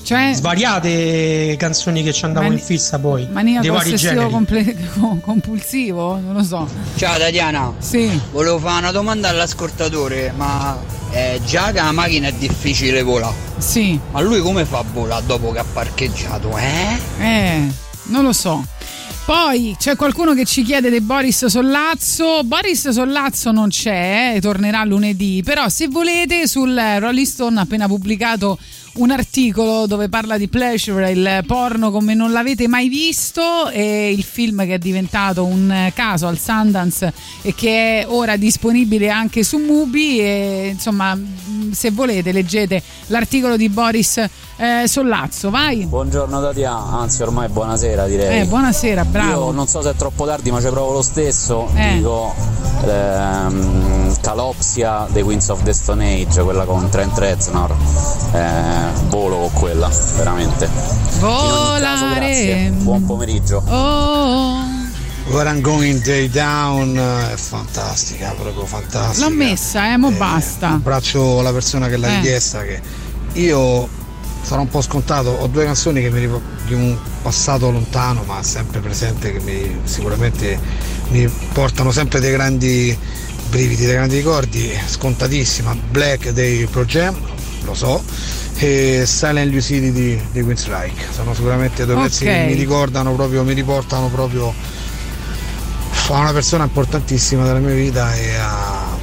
[0.04, 3.26] Cioè, Svariate canzoni che ci andavo Mani- in fissa poi.
[3.32, 4.32] mania di vari ossessivo generi.
[4.32, 6.18] comple- co- compulsivo?
[6.20, 6.68] Non lo so.
[6.98, 7.74] Ciao Tatiana.
[7.78, 8.20] Sì.
[8.32, 10.78] Volevo fare una domanda all'ascoltatore, ma
[11.12, 13.34] eh, già che la macchina è difficile volare.
[13.60, 13.98] Sì.
[14.12, 17.00] Ma lui come fa a volare dopo che ha parcheggiato, eh?
[17.20, 17.68] Eh,
[18.08, 18.62] non lo so.
[19.26, 22.44] Poi c'è qualcuno che ci chiede di Boris Sollazzo.
[22.44, 25.42] Boris Sollazzo non c'è, eh, tornerà lunedì.
[25.46, 28.58] Però, se volete, sul Rolling Stone ha appena pubblicato
[28.96, 34.24] un articolo dove parla di Pleasure, il porno come non l'avete mai visto, e il
[34.24, 39.58] film che è diventato un caso al Sundance e che è ora disponibile anche su
[39.58, 40.20] Mubi.
[40.20, 41.18] E, insomma,
[41.72, 44.18] se volete, leggete l'articolo di Boris
[44.58, 45.50] eh, Sollazzo.
[45.50, 45.86] Vai.
[45.86, 48.42] Buongiorno Tatiana, anzi ormai buonasera direi.
[48.42, 49.48] Eh, buonasera, bravo.
[49.48, 51.68] Io non so se è troppo tardi ma ci provo lo stesso.
[51.76, 51.96] Eh.
[51.96, 52.34] Dico
[52.86, 57.76] ehm, Calopsia dei Queens of the Stone Age, quella con Trent Reznor.
[58.34, 60.66] Eh, volo con quella, veramente.
[60.66, 62.06] Ogni caso.
[62.08, 62.72] Volare.
[62.78, 63.64] Buon pomeriggio.
[63.68, 64.62] Oh,
[65.28, 69.28] Where I'm Going Day Down eh, è fantastica, proprio fantastica.
[69.28, 70.70] l'ho messa, eh, mo basta.
[70.72, 72.16] Abbraccio la persona che l'ha Eh.
[72.16, 72.82] richiesta che
[73.34, 73.88] io
[74.42, 78.44] sarà un po' scontato, ho due canzoni che mi rip- di un passato lontano ma
[78.44, 80.60] sempre presente che mi, sicuramente
[81.10, 82.98] mi portano sempre dei grandi
[83.50, 87.16] brividi, dei grandi ricordi, scontatissima, Black dei Pro Jam,
[87.64, 88.04] lo so,
[88.58, 91.06] e Silent Lucidity di, di Queensryche.
[91.12, 92.32] Sono sicuramente due pezzi Ok.
[92.32, 94.54] che mi ricordano proprio, mi riportano proprio
[96.10, 98.98] a una persona importantissima della mia vita e a,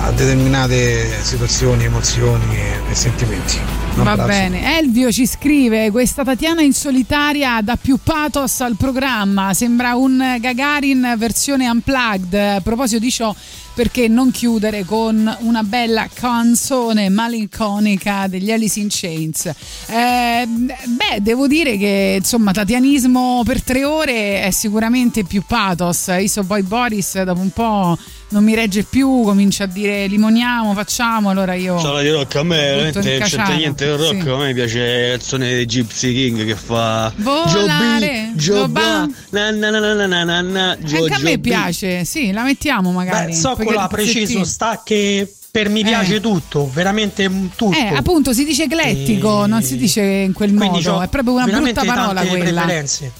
[0.00, 3.58] a determinate situazioni, emozioni e, sentimenti.
[3.94, 4.28] Un Va abbraccio.
[4.30, 9.52] bene, Elvio ci scrive: Questa Tatiana in solitaria dà più pathos al programma.
[9.52, 12.32] Sembra un Gagarin versione unplugged.
[12.32, 13.34] A proposito di ciò,
[13.74, 19.46] perché non chiudere con una bella canzone malinconica degli Alice in Chains?
[19.88, 26.10] Eh, beh, devo dire che insomma, tatianismo per tre ore è sicuramente più pathos.
[26.18, 27.98] Iso poi Boris dopo un po'
[28.32, 31.78] non mi regge più, comincia a dire limoniamo, facciamo, allora io...
[31.78, 34.28] Sala di rock, a me veramente non c'entra niente il rock, sì.
[34.28, 37.12] a me piace la canzone di Gypsy King che fa...
[37.16, 42.42] Volare, Giobba, na na na na na na na, Anche a me piace, sì, la
[42.42, 43.38] mettiamo magari.
[43.38, 46.20] Beh, quella preciso, sta che per mi piace eh.
[46.20, 47.76] tutto, veramente tutto.
[47.76, 49.46] Eh, appunto, si dice eclettico, e...
[49.46, 52.62] non si dice in quel modo, è proprio una brutta parola quella.
[52.62, 53.12] Preferenze.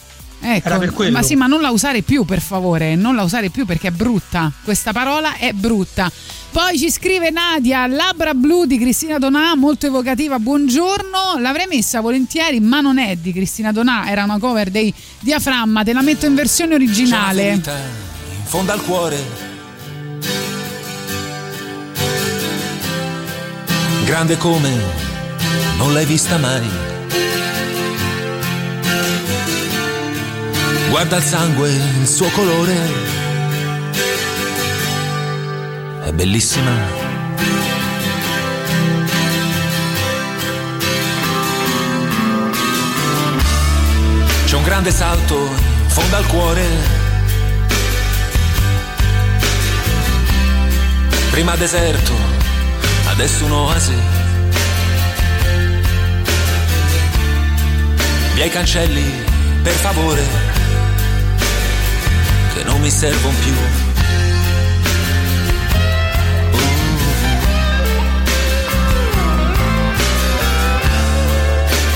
[0.45, 1.13] Ecco, Era per quello.
[1.13, 2.97] ma sì, ma non la usare più, per favore.
[2.97, 4.51] Non la usare più perché è brutta.
[4.65, 6.11] Questa parola è brutta.
[6.51, 10.39] Poi ci scrive Nadia, Labbra blu di Cristina Donà, molto evocativa.
[10.39, 15.83] Buongiorno, l'avrei messa volentieri, ma non è di Cristina Donà, era una cover dei Diaframma.
[15.85, 17.53] Te la metto in versione originale.
[17.53, 17.63] in
[18.45, 19.51] fondo al cuore
[24.05, 24.71] grande come
[25.79, 26.92] non l'hai vista mai.
[30.93, 32.77] Guarda il sangue, il suo colore,
[36.05, 36.71] è bellissima.
[44.45, 46.67] C'è un grande salto in fondo al cuore.
[51.31, 52.13] Prima deserto,
[53.07, 53.95] adesso un'oasi.
[58.35, 59.11] Via i cancelli,
[59.63, 60.42] per favore,
[62.83, 63.55] mi servono più.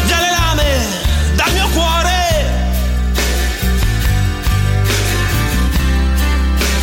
[0.06, 0.64] Le lame
[1.34, 2.14] dal mio cuore.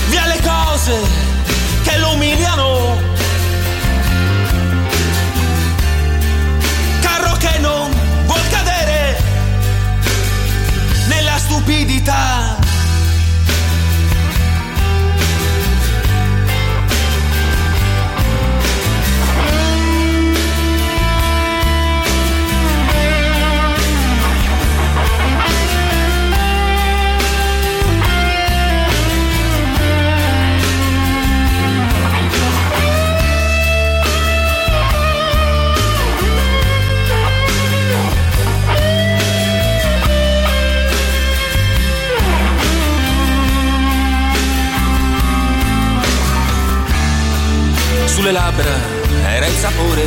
[0.09, 0.93] Via le cose
[1.83, 3.01] che lo umiliano
[6.99, 7.89] Carro che non
[8.25, 9.17] vuol cadere
[11.07, 12.52] Nella stupidità
[48.13, 48.69] Sulle labbra
[49.25, 50.03] era il sapore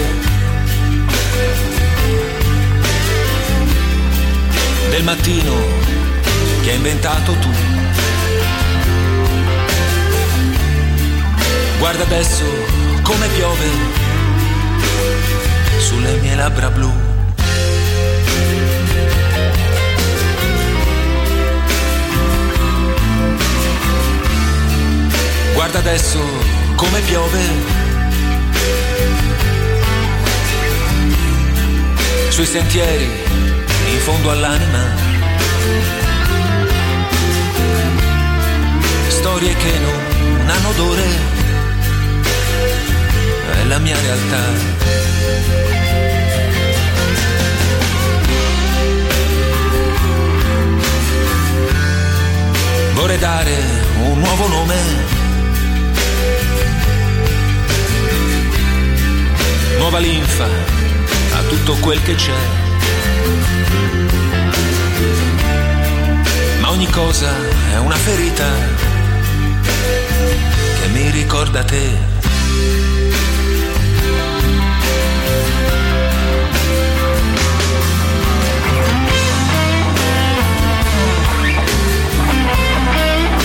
[4.90, 5.52] del mattino
[6.62, 7.50] che hai inventato tu.
[11.78, 12.44] Guarda adesso
[13.02, 13.68] come piove
[15.78, 16.92] sulle mie labbra blu.
[25.54, 26.20] Guarda adesso
[26.76, 27.85] come piove
[32.36, 33.04] sui sentieri
[33.92, 34.84] in fondo all'anima.
[39.08, 41.04] Storie che non hanno odore,
[43.52, 44.42] è la mia realtà.
[52.92, 53.56] Vorrei dare
[54.10, 55.14] un nuovo nome
[59.78, 60.75] nuova linfa
[61.48, 62.32] tutto quel che c'è.
[66.60, 67.30] Ma ogni cosa
[67.72, 68.44] è una ferita
[70.80, 72.14] che mi ricorda te.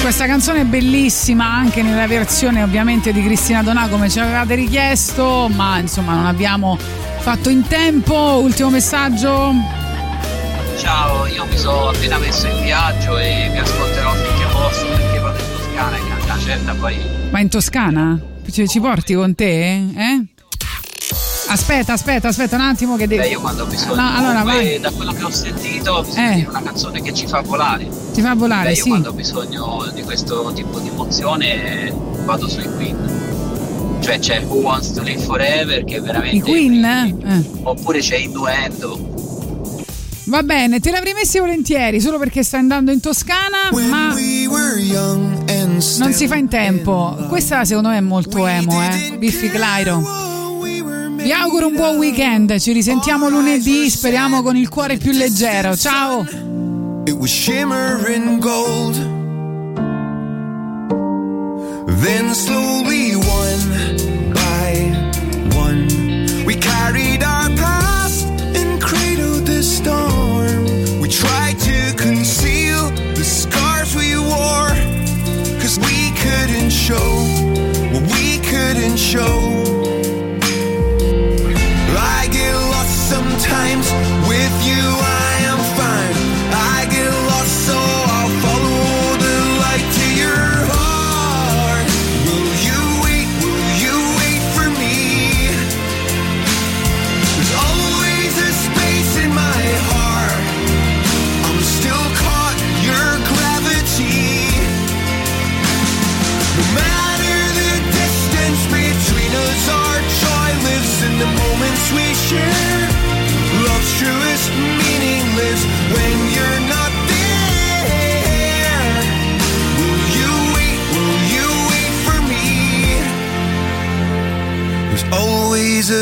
[0.01, 5.49] Questa canzone è bellissima anche nella versione ovviamente di Cristina Donà come ci avevate richiesto,
[5.53, 6.77] ma insomma non abbiamo
[7.35, 8.13] fatto in tempo.
[8.43, 9.53] Ultimo messaggio.
[10.77, 15.39] Ciao, io mi sono appena messo in viaggio e vi ascolterò finché posso perché vado
[15.39, 16.97] in Toscana e a una certa poi
[17.29, 18.19] Ma in Toscana?
[18.51, 19.75] Ci, ci porti con te?
[19.75, 20.25] Eh?
[21.47, 23.21] Aspetta, aspetta, aspetta un attimo che devi...
[23.21, 24.79] Beh, io quando ho bisogno No, allora vai.
[24.79, 26.45] da quello che ho sentito bisogna Eh.
[26.49, 27.87] una canzone che ci fa volare.
[28.11, 28.89] Ti fa volare, Beh, io sì.
[28.89, 31.93] quando ho bisogno di questo tipo di emozione
[32.25, 33.10] vado sui Queen.
[34.01, 36.83] Cioè c'è Who Wants to Live Forever che è veramente I Queen?
[36.83, 37.45] Eh.
[37.63, 39.09] oppure c'è Innuendo.
[40.25, 44.15] Va bene, te l'avrei messi volentieri solo perché stai andando in Toscana, ma
[45.97, 47.17] non si fa in tempo.
[47.27, 49.17] Questa secondo me è molto emo, eh.
[49.17, 50.29] Biffy Clyro.
[51.17, 55.75] Vi auguro un buon weekend, ci risentiamo lunedì, speriamo con il cuore più leggero.
[55.75, 56.25] Ciao!
[57.05, 58.95] It was shimmering gold.
[62.01, 62.60] Then slowly,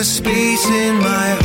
[0.03, 1.38] space in my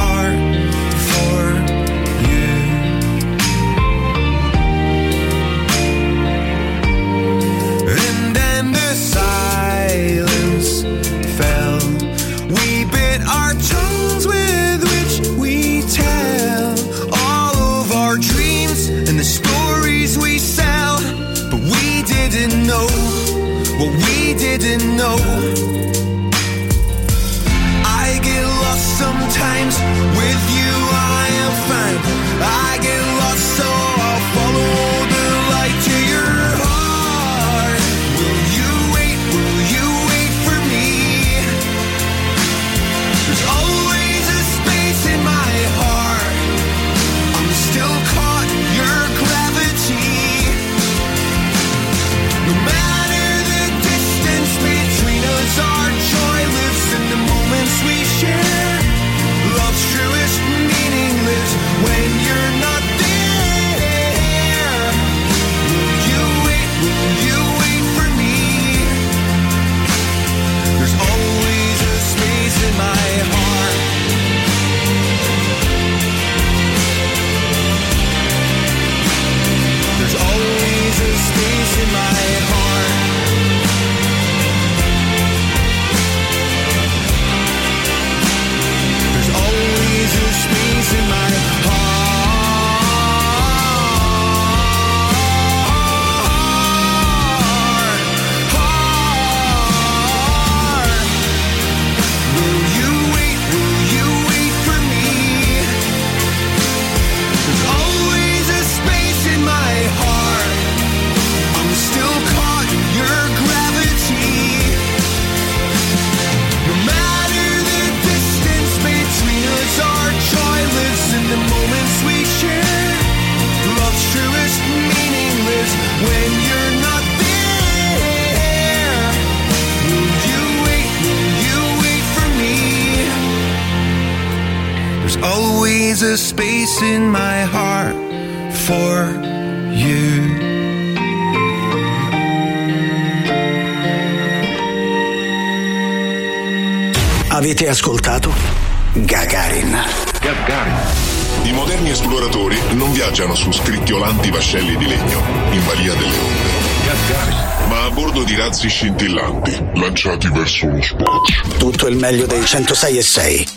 [158.44, 161.56] razzi scintillanti lanciati verso lo spazio.
[161.56, 163.48] Tutto il meglio dei 106 e 6.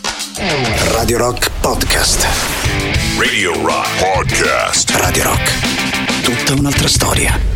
[0.92, 2.26] Radio Rock Podcast.
[3.18, 4.90] Radio Rock Podcast.
[4.92, 6.22] Radio Rock.
[6.22, 7.47] Tutta un'altra storia.